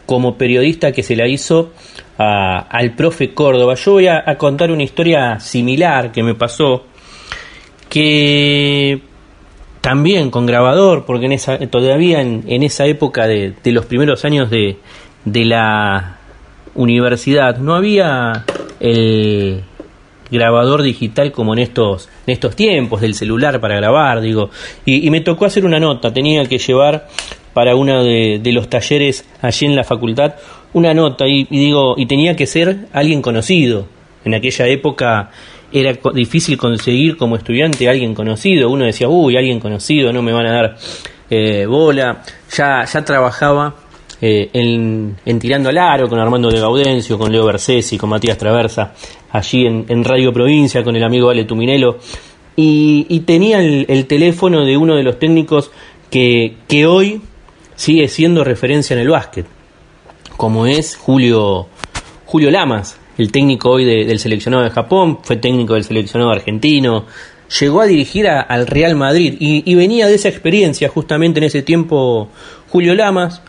como 0.06 0.36
periodista 0.36 0.90
que 0.90 1.02
se 1.02 1.14
la 1.14 1.28
hizo 1.28 1.72
al 2.18 2.94
profe 2.96 3.34
Córdoba. 3.34 3.74
Yo 3.74 3.92
voy 3.92 4.08
a, 4.08 4.24
contar 4.38 4.70
una 4.70 4.82
historia 4.82 5.38
similar 5.38 6.12
que 6.12 6.22
me 6.22 6.34
pasó, 6.34 6.86
que 7.88 9.00
también 9.82 10.30
con 10.30 10.46
grabador, 10.46 11.04
porque 11.04 11.26
en 11.26 11.32
esa, 11.32 11.58
todavía 11.68 12.22
en, 12.22 12.44
en 12.48 12.62
esa 12.62 12.86
época 12.86 13.26
de, 13.26 13.52
de, 13.62 13.72
los 13.72 13.84
primeros 13.84 14.24
años 14.24 14.50
de, 14.50 14.78
de 15.24 15.44
la 15.44 16.16
universidad 16.74 17.58
no 17.58 17.74
había 17.74 18.44
el, 18.80 19.62
grabador 20.30 20.82
digital 20.82 21.32
como 21.32 21.54
en 21.54 21.60
estos, 21.60 22.08
en 22.26 22.34
estos 22.34 22.56
tiempos 22.56 23.00
del 23.00 23.14
celular 23.14 23.60
para 23.60 23.76
grabar, 23.76 24.20
digo. 24.20 24.50
Y, 24.84 25.08
me 25.10 25.20
tocó 25.20 25.44
hacer 25.44 25.64
una 25.64 25.78
nota, 25.78 26.12
tenía 26.12 26.44
que 26.46 26.58
llevar 26.58 27.08
para 27.52 27.74
uno 27.74 28.04
de, 28.04 28.40
los 28.52 28.68
talleres 28.68 29.24
allí 29.40 29.66
en 29.66 29.76
la 29.76 29.84
facultad 29.84 30.34
una 30.72 30.92
nota 30.92 31.26
y, 31.26 31.44
digo, 31.44 31.94
y 31.96 32.06
tenía 32.06 32.36
que 32.36 32.46
ser 32.46 32.88
alguien 32.92 33.22
conocido. 33.22 33.86
En 34.24 34.34
aquella 34.34 34.66
época 34.66 35.30
era 35.72 35.96
difícil 36.12 36.58
conseguir 36.58 37.16
como 37.16 37.36
estudiante 37.36 37.88
alguien 37.88 38.14
conocido. 38.14 38.68
Uno 38.68 38.84
decía, 38.84 39.08
uy, 39.08 39.36
alguien 39.36 39.58
conocido, 39.58 40.12
no 40.12 40.20
me 40.20 40.32
van 40.32 40.46
a 40.46 40.52
dar 40.52 40.76
eh, 41.30 41.64
bola. 41.66 42.22
Ya, 42.54 42.84
ya 42.84 43.04
trabajaba 43.04 43.74
eh, 44.20 44.50
en, 44.52 45.38
Tirando 45.38 45.68
al 45.68 45.78
Aro 45.78 46.08
con 46.08 46.18
Armando 46.18 46.48
de 46.50 46.60
Gaudencio, 46.60 47.18
con 47.18 47.30
Leo 47.30 47.46
Bersesi, 47.46 47.98
con 47.98 48.10
Matías 48.10 48.38
Traversa, 48.38 48.94
allí 49.30 49.66
en, 49.66 50.04
Radio 50.04 50.32
Provincia 50.32 50.82
con 50.82 50.96
el 50.96 51.04
amigo 51.04 51.30
Ale 51.30 51.44
Tuminelo. 51.44 51.98
Y, 52.56 53.20
tenía 53.26 53.60
el, 53.60 54.06
teléfono 54.06 54.64
de 54.64 54.76
uno 54.76 54.96
de 54.96 55.02
los 55.02 55.18
técnicos 55.18 55.70
que, 56.10 56.56
que 56.66 56.86
hoy 56.86 57.20
sigue 57.74 58.08
siendo 58.08 58.44
referencia 58.44 58.94
en 58.94 59.00
el 59.00 59.08
básquet, 59.08 59.46
como 60.36 60.66
es 60.66 60.96
Julio, 60.96 61.66
Julio 62.24 62.50
Lamas, 62.50 62.98
el 63.18 63.30
técnico 63.30 63.70
hoy 63.70 63.84
del 63.84 64.18
seleccionado 64.18 64.64
de 64.64 64.70
Japón, 64.70 65.18
fue 65.22 65.36
técnico 65.36 65.74
del 65.74 65.84
seleccionado 65.84 66.30
argentino, 66.30 67.04
llegó 67.60 67.80
a 67.80 67.86
dirigir 67.86 68.28
al 68.28 68.66
Real 68.66 68.96
Madrid 68.96 69.36
y, 69.38 69.74
venía 69.74 70.06
de 70.06 70.14
esa 70.14 70.28
experiencia 70.28 70.88
justamente 70.88 71.38
en 71.38 71.44
ese 71.44 71.62
tiempo 71.62 72.28
Julio 72.68 72.94
Lamas. 72.94 73.42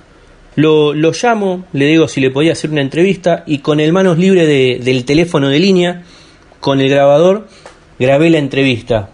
Lo, 0.57 0.93
llamo, 0.93 1.65
le 1.71 1.85
digo 1.85 2.09
si 2.09 2.19
le 2.19 2.31
podía 2.31 2.51
hacer 2.51 2.71
una 2.71 2.81
entrevista 2.81 3.43
y 3.47 3.59
con 3.59 3.79
el 3.79 3.93
manos 3.93 4.17
libre 4.17 4.45
del 4.45 5.05
teléfono 5.05 5.47
de 5.47 5.59
línea, 5.59 6.03
con 6.59 6.81
el 6.81 6.89
grabador, 6.89 7.47
grabé 7.97 8.29
la 8.29 8.39
entrevista. 8.39 9.09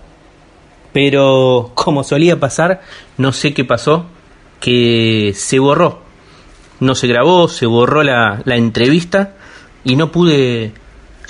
Pero 0.92 1.72
como 1.76 2.04
solía 2.04 2.40
pasar, 2.40 2.82
no 3.18 3.32
sé 3.32 3.54
qué 3.54 3.66
pasó, 3.66 4.08
que 4.60 5.34
se 5.36 5.60
borró. 5.60 6.02
No 6.80 6.96
se 6.96 7.08
grabó, 7.08 7.48
se 7.48 7.66
borró 7.68 8.04
la, 8.04 8.42
la 8.46 8.56
entrevista 8.56 9.36
y 9.84 9.96
no 9.96 10.12
pude 10.12 10.72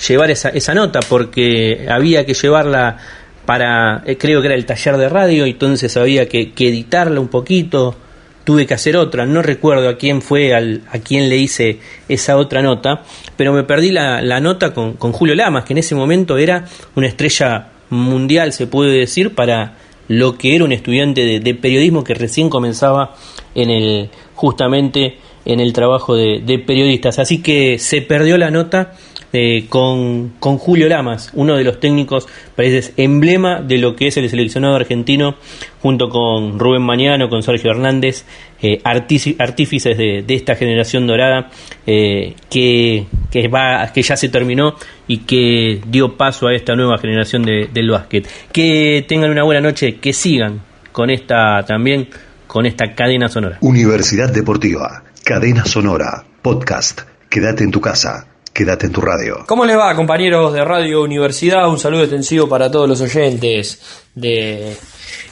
llevar 0.08 0.30
esa, 0.30 0.48
esa 0.48 0.74
nota 0.74 1.00
porque 1.08 1.86
había 1.90 2.24
que 2.24 2.34
llevarla 2.34 2.98
para, 3.44 4.02
eh, 4.06 4.16
creo 4.16 4.40
que 4.40 4.46
era 4.46 4.56
el 4.56 4.66
taller 4.66 4.96
de 4.96 5.08
radio, 5.08 5.44
entonces 5.44 5.96
había 5.96 6.28
que, 6.28 6.52
editarla 6.56 7.20
un 7.20 7.28
poquito, 7.28 7.96
tuve 8.44 8.66
que 8.66 8.74
hacer 8.74 8.96
otra, 8.96 9.26
no 9.26 9.42
recuerdo 9.42 9.88
a 9.88 9.96
quién 9.96 10.22
fue, 10.22 10.54
al, 10.54 10.82
a 10.90 10.98
quién 10.98 11.28
le 11.28 11.38
hice 11.38 11.78
esa 12.08 12.36
otra 12.36 12.62
nota, 12.62 13.02
pero 13.36 13.52
me 13.52 13.64
perdí 13.64 13.90
la, 13.90 14.22
la 14.22 14.40
nota 14.40 14.72
con, 14.72 14.94
con, 14.94 15.12
Julio 15.12 15.34
Lamas, 15.34 15.64
que 15.64 15.72
en 15.72 15.78
ese 15.78 15.94
momento 15.94 16.36
era 16.36 16.66
una 16.94 17.06
estrella 17.06 17.68
mundial, 17.90 18.52
se 18.52 18.66
puede 18.66 18.98
decir, 18.98 19.34
para 19.34 19.76
lo 20.08 20.36
que 20.36 20.54
era 20.54 20.64
un 20.64 20.72
estudiante 20.72 21.22
de, 21.24 21.40
de 21.40 21.54
periodismo 21.54 22.04
que 22.04 22.14
recién 22.14 22.50
comenzaba 22.50 23.14
en 23.54 23.70
el, 23.70 24.10
justamente 24.34 25.18
en 25.46 25.60
el 25.60 25.72
trabajo 25.72 26.14
de, 26.14 26.42
de 26.44 26.58
periodistas. 26.58 27.18
Así 27.18 27.42
que 27.42 27.78
se 27.78 28.02
perdió 28.02 28.36
la 28.36 28.50
nota 28.50 28.94
eh, 29.36 29.66
con, 29.68 30.34
con, 30.38 30.58
Julio 30.58 30.88
Lamas, 30.88 31.32
uno 31.34 31.56
de 31.56 31.64
los 31.64 31.80
técnicos, 31.80 32.28
parece, 32.54 32.94
emblema 32.96 33.60
de 33.60 33.78
lo 33.78 33.96
que 33.96 34.06
es 34.06 34.16
el 34.16 34.30
seleccionado 34.30 34.76
argentino, 34.76 35.34
junto 35.80 36.08
con 36.08 36.56
Rubén 36.56 36.82
Mañano, 36.82 37.28
con 37.28 37.42
Sergio 37.42 37.72
Hernández, 37.72 38.24
eh, 38.62 38.80
artífices 38.84 39.98
de, 39.98 40.24
esta 40.28 40.54
generación 40.54 41.08
dorada 41.08 41.50
eh, 41.84 42.36
que, 42.48 43.06
que, 43.32 43.48
va, 43.48 43.90
que 43.92 44.02
ya 44.02 44.16
se 44.16 44.28
terminó 44.28 44.76
y 45.08 45.18
que 45.18 45.80
dio 45.84 46.16
paso 46.16 46.46
a 46.46 46.54
esta 46.54 46.76
nueva 46.76 46.98
generación 46.98 47.42
del 47.42 47.90
básquet. 47.90 48.28
Que 48.52 49.04
tengan 49.08 49.32
una 49.32 49.42
buena 49.42 49.60
noche, 49.60 49.96
que 49.96 50.12
sigan 50.12 50.62
con 50.92 51.10
esta 51.10 51.64
también, 51.66 52.08
con 52.46 52.66
esta 52.66 52.94
cadena 52.94 53.28
sonora. 53.28 53.58
Universidad 53.62 54.32
Deportiva, 54.32 55.02
cadena 55.24 55.64
sonora, 55.64 56.24
podcast. 56.40 57.00
Quédate 57.28 57.64
en 57.64 57.72
tu 57.72 57.80
casa 57.80 58.28
Quédate 58.54 58.86
en 58.86 58.92
tu 58.92 59.00
radio. 59.00 59.44
¿Cómo 59.48 59.64
les 59.64 59.76
va, 59.76 59.96
compañeros 59.96 60.52
de 60.52 60.64
Radio 60.64 61.02
Universidad? 61.02 61.68
Un 61.68 61.80
saludo 61.80 62.02
extensivo 62.02 62.48
para 62.48 62.70
todos 62.70 62.88
los 62.88 63.00
oyentes 63.00 63.80
de 64.14 64.76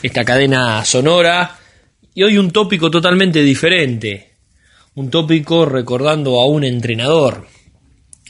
esta 0.02 0.24
cadena 0.24 0.84
sonora. 0.84 1.56
Y 2.14 2.24
hoy 2.24 2.36
un 2.36 2.50
tópico 2.50 2.90
totalmente 2.90 3.40
diferente. 3.42 4.32
Un 4.96 5.08
tópico 5.08 5.64
recordando 5.64 6.40
a 6.40 6.46
un 6.46 6.64
entrenador. 6.64 7.46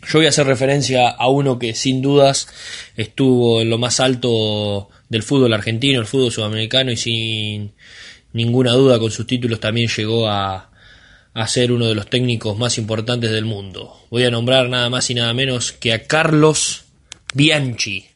Yo 0.07 0.19
voy 0.19 0.27
a 0.27 0.29
hacer 0.29 0.47
referencia 0.47 1.09
a 1.09 1.27
uno 1.31 1.59
que 1.59 1.73
sin 1.73 2.03
dudas 2.03 2.49
estuvo 2.95 3.63
en 3.63 3.71
lo 3.71 3.79
más 3.79 3.99
alto 3.99 4.91
del 5.09 5.23
fútbol 5.23 5.55
argentino, 5.55 6.01
el 6.01 6.07
fútbol 6.07 6.33
sudamericano 6.33 6.93
y 6.93 6.99
sin 6.99 7.73
ninguna 8.35 8.73
duda 8.73 8.99
con 8.99 9.11
sus 9.11 9.27
títulos 9.27 9.59
también 9.59 9.89
llegó 9.89 10.29
a, 10.29 10.72
a 11.35 11.47
ser 11.49 11.73
uno 11.73 11.87
de 11.87 11.95
los 11.95 12.09
técnicos 12.09 12.59
más 12.59 12.79
importantes 12.79 13.31
del 13.31 13.45
mundo. 13.45 13.97
Voy 14.11 14.25
a 14.25 14.31
nombrar 14.31 14.69
nada 14.69 14.91
más 14.91 15.09
y 15.11 15.15
nada 15.15 15.33
menos 15.33 15.73
que 15.73 15.93
a 15.93 16.05
Carlos 16.05 16.85
Bianchi, 17.35 18.07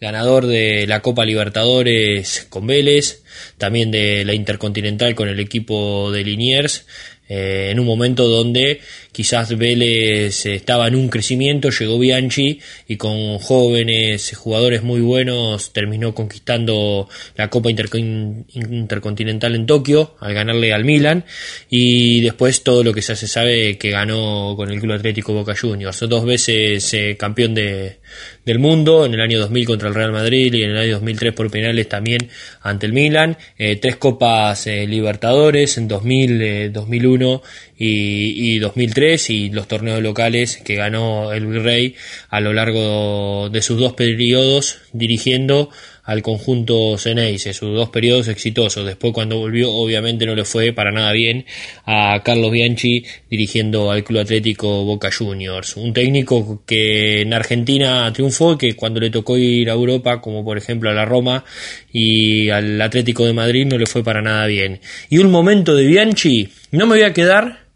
ganador 0.00 0.46
de 0.46 0.86
la 0.86 1.00
Copa 1.00 1.24
Libertadores 1.24 2.46
con 2.50 2.66
Vélez, 2.66 3.22
también 3.56 3.90
de 3.90 4.24
la 4.24 4.34
Intercontinental 4.34 5.14
con 5.14 5.28
el 5.28 5.40
equipo 5.40 6.10
de 6.10 6.24
Liniers, 6.24 6.86
eh, 7.28 7.68
en 7.70 7.80
un 7.80 7.86
momento 7.86 8.28
donde 8.28 8.80
quizás 9.12 9.56
Vélez 9.56 10.46
estaba 10.46 10.86
en 10.88 10.94
un 10.94 11.08
crecimiento, 11.08 11.70
llegó 11.70 11.98
Bianchi 11.98 12.60
y 12.86 12.96
con 12.96 13.38
jóvenes 13.38 14.34
jugadores 14.36 14.82
muy 14.82 15.00
buenos 15.00 15.72
terminó 15.72 16.14
conquistando 16.14 17.08
la 17.36 17.50
Copa 17.50 17.70
Intercontinental 17.70 19.54
en 19.54 19.66
Tokio 19.66 20.14
al 20.20 20.34
ganarle 20.34 20.72
al 20.72 20.84
Milan. 20.84 21.24
Y 21.68 22.20
después 22.20 22.62
todo 22.62 22.84
lo 22.84 22.94
que 22.94 23.00
ya 23.00 23.16
se 23.16 23.26
sabe 23.26 23.76
que 23.76 23.90
ganó 23.90 24.54
con 24.56 24.70
el 24.70 24.80
Club 24.80 24.94
Atlético 24.94 25.32
Boca 25.32 25.56
Juniors, 25.56 26.00
dos 26.08 26.24
veces 26.24 26.94
eh, 26.94 27.16
campeón 27.18 27.54
de, 27.54 27.98
del 28.44 28.58
mundo, 28.58 29.06
en 29.06 29.14
el 29.14 29.20
año 29.20 29.38
2000 29.38 29.66
contra 29.66 29.88
el 29.88 29.94
Real 29.94 30.12
Madrid 30.12 30.52
y 30.54 30.62
en 30.62 30.70
el 30.70 30.78
año 30.78 30.92
2003 30.94 31.32
por 31.34 31.50
penales 31.50 31.88
también 31.88 32.28
ante 32.62 32.86
el 32.86 32.92
Milan, 32.92 33.36
eh, 33.58 33.76
tres 33.76 33.96
Copas 33.96 34.66
Libertadores 34.66 35.78
en 35.78 35.88
2000, 35.88 36.72
2001 36.72 37.42
y, 37.78 38.54
y 38.54 38.58
2003 38.58 39.30
y 39.30 39.50
los 39.50 39.68
torneos 39.68 40.02
locales 40.02 40.56
que 40.58 40.74
ganó 40.76 41.32
el 41.32 41.46
Virrey 41.46 41.94
a 42.30 42.40
lo 42.40 42.52
largo 42.52 43.48
de 43.50 43.62
sus 43.62 43.78
dos 43.78 43.94
periodos 43.94 44.78
dirigiendo 44.92 45.70
al 46.06 46.22
conjunto 46.22 46.96
Ceneice, 46.96 47.52
sus 47.52 47.74
dos 47.74 47.90
periodos 47.90 48.28
exitosos. 48.28 48.86
Después 48.86 49.12
cuando 49.12 49.38
volvió 49.38 49.72
obviamente 49.72 50.24
no 50.24 50.34
le 50.34 50.44
fue 50.44 50.72
para 50.72 50.92
nada 50.92 51.12
bien 51.12 51.44
a 51.84 52.22
Carlos 52.24 52.52
Bianchi 52.52 53.04
dirigiendo 53.28 53.90
al 53.90 54.04
Club 54.04 54.20
Atlético 54.20 54.84
Boca 54.84 55.10
Juniors. 55.12 55.76
Un 55.76 55.92
técnico 55.92 56.62
que 56.64 57.22
en 57.22 57.34
Argentina 57.34 58.10
triunfó 58.12 58.56
que 58.56 58.74
cuando 58.76 59.00
le 59.00 59.10
tocó 59.10 59.36
ir 59.36 59.68
a 59.68 59.74
Europa, 59.74 60.20
como 60.20 60.44
por 60.44 60.56
ejemplo 60.56 60.90
a 60.90 60.94
la 60.94 61.04
Roma 61.04 61.44
y 61.92 62.50
al 62.50 62.80
Atlético 62.80 63.26
de 63.26 63.32
Madrid, 63.32 63.66
no 63.66 63.76
le 63.76 63.86
fue 63.86 64.04
para 64.04 64.22
nada 64.22 64.46
bien. 64.46 64.80
Y 65.10 65.18
un 65.18 65.30
momento 65.30 65.74
de 65.74 65.86
Bianchi, 65.86 66.48
no 66.70 66.86
me 66.86 66.96
voy 66.96 67.02
a 67.02 67.12
quedar 67.12 67.66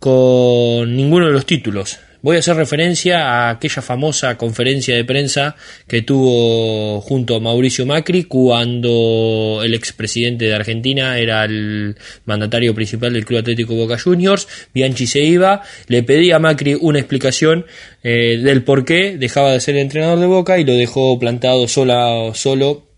con 0.00 0.96
ninguno 0.96 1.26
de 1.26 1.32
los 1.32 1.46
títulos. 1.46 1.98
Voy 2.22 2.36
a 2.36 2.40
hacer 2.40 2.56
referencia 2.56 3.26
a 3.26 3.50
aquella 3.50 3.80
famosa 3.80 4.36
conferencia 4.36 4.94
de 4.94 5.06
prensa 5.06 5.56
que 5.86 6.02
tuvo 6.02 7.00
junto 7.00 7.34
a 7.34 7.40
Mauricio 7.40 7.86
Macri 7.86 8.24
cuando 8.24 9.62
el 9.64 9.72
expresidente 9.72 10.44
de 10.44 10.54
Argentina 10.54 11.16
era 11.18 11.46
el 11.46 11.96
mandatario 12.26 12.74
principal 12.74 13.14
del 13.14 13.24
Club 13.24 13.40
Atlético 13.40 13.74
Boca 13.74 13.98
Juniors. 13.98 14.48
Bianchi 14.74 15.06
se 15.06 15.20
iba, 15.20 15.62
le 15.88 16.02
pedía 16.02 16.36
a 16.36 16.40
Macri 16.40 16.76
una 16.78 16.98
explicación 16.98 17.64
eh, 18.02 18.38
del 18.42 18.64
por 18.64 18.84
qué 18.84 19.16
dejaba 19.16 19.52
de 19.52 19.60
ser 19.60 19.76
entrenador 19.78 20.18
de 20.18 20.26
Boca 20.26 20.58
y 20.58 20.64
lo 20.64 20.74
dejó 20.74 21.18
plantado 21.18 21.68
sola, 21.68 22.32
solo 22.34 22.89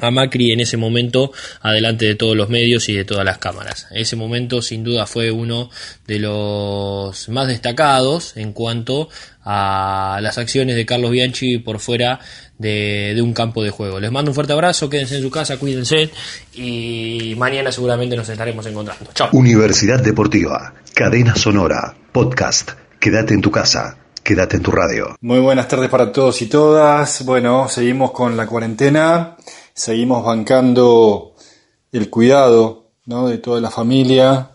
a 0.00 0.10
Macri 0.10 0.52
en 0.52 0.60
ese 0.60 0.76
momento 0.76 1.32
adelante 1.60 2.06
de 2.06 2.14
todos 2.14 2.36
los 2.36 2.48
medios 2.48 2.88
y 2.88 2.94
de 2.94 3.04
todas 3.04 3.24
las 3.24 3.38
cámaras. 3.38 3.86
Ese 3.90 4.16
momento 4.16 4.62
sin 4.62 4.84
duda 4.84 5.06
fue 5.06 5.30
uno 5.30 5.70
de 6.06 6.18
los 6.18 7.28
más 7.28 7.48
destacados 7.48 8.36
en 8.36 8.52
cuanto 8.52 9.08
a 9.44 10.18
las 10.22 10.38
acciones 10.38 10.76
de 10.76 10.84
Carlos 10.84 11.10
Bianchi 11.10 11.58
por 11.58 11.80
fuera 11.80 12.20
de, 12.58 13.18
un 13.22 13.32
campo 13.32 13.62
de 13.62 13.70
juego. 13.70 14.00
Les 14.00 14.12
mando 14.12 14.30
un 14.30 14.34
fuerte 14.34 14.52
abrazo, 14.52 14.90
quédense 14.90 15.16
en 15.16 15.22
su 15.22 15.30
casa, 15.30 15.56
cuídense 15.56 16.10
y 16.54 17.34
mañana 17.36 17.72
seguramente 17.72 18.16
nos 18.16 18.28
estaremos 18.28 18.66
encontrando. 18.66 19.10
Chao. 19.14 19.30
Universidad 19.32 20.02
Deportiva, 20.02 20.74
Cadena 20.94 21.34
Sonora, 21.34 21.94
Podcast. 22.12 22.72
Quédate 23.00 23.34
en 23.34 23.40
tu 23.40 23.50
casa. 23.50 23.96
Quédate 24.22 24.56
en 24.56 24.62
tu 24.62 24.70
radio. 24.70 25.16
Muy 25.22 25.38
buenas 25.38 25.68
tardes 25.68 25.88
para 25.88 26.12
todos 26.12 26.42
y 26.42 26.46
todas. 26.46 27.24
Bueno, 27.24 27.66
seguimos 27.68 28.10
con 28.10 28.36
la 28.36 28.46
cuarentena 28.46 29.36
seguimos 29.78 30.24
bancando 30.24 31.34
el 31.92 32.10
cuidado 32.10 32.86
¿no? 33.06 33.28
de 33.28 33.38
toda 33.38 33.60
la 33.60 33.70
familia, 33.70 34.50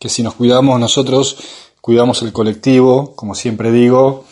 que 0.00 0.08
si 0.08 0.24
nos 0.24 0.34
cuidamos 0.34 0.80
nosotros, 0.80 1.38
cuidamos 1.80 2.22
el 2.22 2.32
colectivo, 2.32 3.14
como 3.14 3.36
siempre 3.36 3.70
digo. 3.70 4.24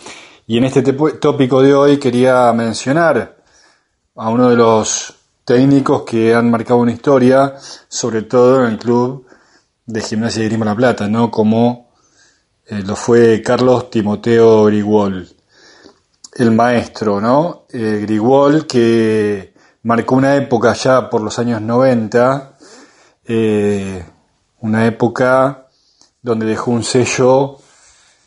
Y 0.48 0.58
en 0.58 0.64
este 0.64 0.82
tópico 0.82 1.62
de 1.62 1.74
hoy 1.74 1.98
quería 1.98 2.52
mencionar 2.52 3.36
a 4.16 4.28
uno 4.28 4.50
de 4.50 4.56
los 4.56 5.14
técnicos 5.44 6.02
que 6.02 6.34
han 6.34 6.50
marcado 6.50 6.80
una 6.80 6.92
historia, 6.92 7.54
sobre 7.88 8.22
todo 8.22 8.64
en 8.64 8.72
el 8.72 8.78
club 8.78 9.26
de 9.86 10.00
Gimnasia 10.00 10.42
de 10.42 10.48
Grima 10.48 10.64
La 10.64 10.74
Plata, 10.74 11.06
¿no? 11.06 11.30
Como 11.30 11.90
eh, 12.66 12.82
lo 12.84 12.96
fue 12.96 13.42
Carlos 13.42 13.90
Timoteo 13.90 14.64
Grigol, 14.64 15.28
el 16.34 16.50
maestro, 16.50 17.20
¿no? 17.20 17.66
Eh, 17.72 18.00
Grigol 18.02 18.66
que 18.66 19.55
marcó 19.86 20.16
una 20.16 20.34
época 20.34 20.74
ya 20.74 21.08
por 21.08 21.22
los 21.22 21.38
años 21.38 21.62
90, 21.62 22.58
eh, 23.28 24.02
una 24.60 24.84
época 24.84 25.68
donde 26.20 26.44
dejó 26.44 26.72
un 26.72 26.82
sello 26.82 27.58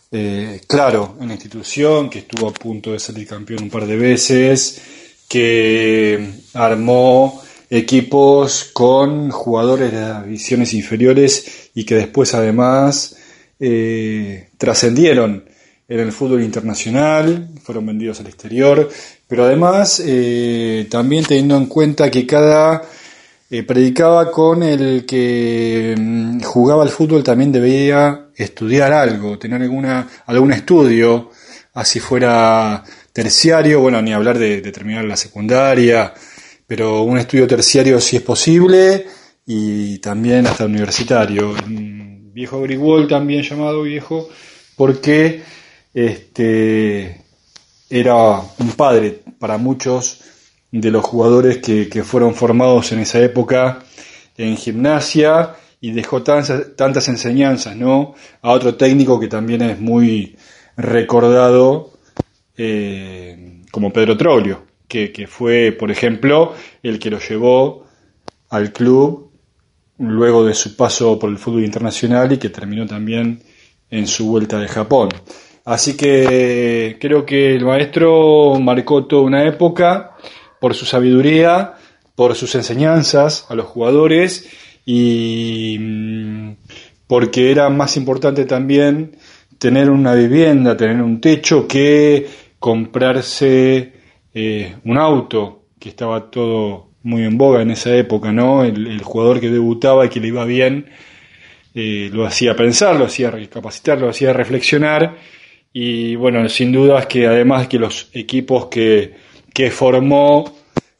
eh, 0.09 0.61
claro 0.65 1.17
en 1.19 1.27
la 1.27 1.33
institución, 1.33 2.09
que 2.09 2.19
estuvo 2.19 2.47
a 2.47 2.53
punto 2.53 2.93
de 2.93 2.99
salir 2.99 3.27
campeón 3.27 3.63
un 3.63 3.69
par 3.69 3.85
de 3.85 3.97
veces, 3.97 4.81
que 5.27 6.43
armó 6.53 7.41
equipos 7.69 8.69
con 8.71 9.29
jugadores 9.29 9.91
de 9.91 9.99
las 9.99 10.23
divisiones 10.23 10.73
inferiores 10.73 11.71
y 11.75 11.83
que 11.83 11.95
después 11.95 12.33
además 12.35 13.17
eh, 13.59 14.47
trascendieron 14.57 15.48
en 15.89 15.99
el 15.99 16.11
fútbol 16.11 16.43
internacional, 16.43 17.49
fueron 17.63 17.87
vendidos 17.87 18.19
al 18.19 18.27
exterior, 18.27 18.87
pero 19.27 19.45
además 19.45 20.01
eh, 20.05 20.87
también 20.89 21.25
teniendo 21.25 21.57
en 21.57 21.65
cuenta 21.65 22.11
que 22.11 22.27
cada 22.27 22.83
eh, 23.49 23.63
predicaba 23.63 24.29
con 24.29 24.61
el 24.61 25.03
que 25.07 25.95
mm, 25.97 26.41
jugaba 26.41 26.83
al 26.83 26.89
fútbol 26.89 27.23
también 27.23 27.51
debía 27.51 28.27
estudiar 28.35 28.93
algo, 28.93 29.39
tener 29.39 29.63
alguna, 29.63 30.07
algún 30.27 30.53
estudio, 30.53 31.31
así 31.73 31.99
fuera 31.99 32.83
terciario, 33.11 33.79
bueno, 33.79 33.99
ni 33.99 34.13
hablar 34.13 34.37
de, 34.37 34.61
terminar 34.71 35.05
la 35.05 35.17
secundaria, 35.17 36.13
pero 36.67 37.01
un 37.01 37.17
estudio 37.17 37.47
terciario 37.47 37.99
si 37.99 38.17
es 38.17 38.21
posible 38.21 39.07
y 39.43 39.97
también 39.97 40.45
hasta 40.45 40.65
universitario. 40.65 41.55
Viejo 41.67 42.61
Grigol 42.61 43.07
también 43.07 43.41
llamado 43.41 43.81
viejo 43.81 44.29
porque 44.75 45.41
este, 45.93 47.21
era 47.89 48.41
un 48.59 48.71
padre 48.75 49.21
para 49.39 49.57
muchos 49.57 50.21
de 50.71 50.91
los 50.91 51.03
jugadores 51.03 51.57
que, 51.57 51.89
que 51.89 52.03
fueron 52.03 52.35
formados 52.35 52.91
en 52.91 52.99
esa 52.99 53.19
época 53.19 53.79
en 54.37 54.55
gimnasia 54.55 55.55
y 55.81 55.91
dejó 55.91 56.23
tantas, 56.23 56.75
tantas 56.75 57.07
enseñanzas 57.07 57.75
¿no? 57.75 58.13
a 58.41 58.51
otro 58.51 58.75
técnico 58.75 59.19
que 59.19 59.27
también 59.27 59.61
es 59.61 59.79
muy 59.79 60.37
recordado 60.77 61.91
eh, 62.57 63.63
como 63.71 63.91
Pedro 63.91 64.17
Troglio, 64.17 64.63
que, 64.87 65.11
que 65.11 65.27
fue, 65.27 65.71
por 65.71 65.91
ejemplo, 65.91 66.53
el 66.83 66.99
que 66.99 67.09
lo 67.09 67.19
llevó 67.19 67.85
al 68.49 68.71
club 68.73 69.31
luego 69.97 70.45
de 70.45 70.53
su 70.53 70.75
paso 70.75 71.19
por 71.19 71.29
el 71.29 71.37
fútbol 71.37 71.63
internacional 71.63 72.31
y 72.31 72.37
que 72.37 72.49
terminó 72.49 72.85
también 72.85 73.41
en 73.89 74.07
su 74.07 74.27
vuelta 74.27 74.59
de 74.59 74.67
Japón. 74.67 75.09
Así 75.65 75.95
que 75.95 76.97
creo 76.99 77.25
que 77.25 77.55
el 77.55 77.65
maestro 77.65 78.59
marcó 78.59 79.05
toda 79.05 79.23
una 79.23 79.45
época 79.45 80.15
por 80.59 80.73
su 80.73 80.85
sabiduría, 80.85 81.73
por 82.15 82.35
sus 82.35 82.55
enseñanzas 82.55 83.45
a 83.49 83.55
los 83.55 83.65
jugadores 83.65 84.49
y 84.85 85.77
mm, 85.79 86.51
porque 87.07 87.51
era 87.51 87.69
más 87.69 87.97
importante 87.97 88.45
también 88.45 89.17
tener 89.57 89.89
una 89.89 90.13
vivienda, 90.15 90.75
tener 90.75 91.01
un 91.01 91.21
techo 91.21 91.67
que 91.67 92.27
comprarse 92.59 93.93
eh, 94.33 94.75
un 94.85 94.97
auto, 94.97 95.63
que 95.79 95.89
estaba 95.89 96.29
todo 96.29 96.89
muy 97.03 97.23
en 97.23 97.37
boga 97.37 97.61
en 97.61 97.71
esa 97.71 97.95
época, 97.95 98.31
¿no? 98.31 98.63
El, 98.63 99.01
jugador 99.01 99.39
que 99.39 99.49
debutaba 99.49 100.05
y 100.05 100.09
que 100.09 100.19
le 100.19 100.27
iba 100.27 100.43
bien 100.45 100.87
eh, 101.73 102.09
lo 102.11 102.25
hacía 102.25 102.55
pensar, 102.55 102.95
lo 102.97 103.05
hacía 103.05 103.31
recapacitar, 103.31 103.99
lo 103.99 104.09
hacía 104.09 104.33
reflexionar 104.33 105.15
y 105.73 106.15
bueno, 106.15 106.47
sin 106.49 106.71
dudas 106.71 107.05
que 107.05 107.27
además 107.27 107.67
que 107.67 107.79
los 107.79 108.09
equipos 108.13 108.67
que, 108.67 109.15
que 109.53 109.71
formó 109.71 110.55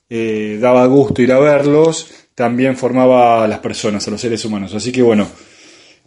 eh, 0.10 0.58
daba 0.62 0.86
gusto 0.86 1.22
ir 1.22 1.32
a 1.32 1.40
verlos, 1.40 2.12
también 2.36 2.78
formaba 2.78 3.44
a 3.44 3.48
las 3.48 3.60
personas, 3.60 4.08
a 4.08 4.12
los 4.12 4.22
seres 4.22 4.44
humanos. 4.46 4.74
Así 4.74 4.92
que 4.92 5.02
bueno, 5.02 5.28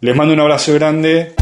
les 0.01 0.15
mando 0.15 0.33
un 0.33 0.39
abrazo 0.39 0.73
grande 0.73 1.33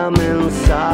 a 0.00 0.10
mensagem. 0.10 0.89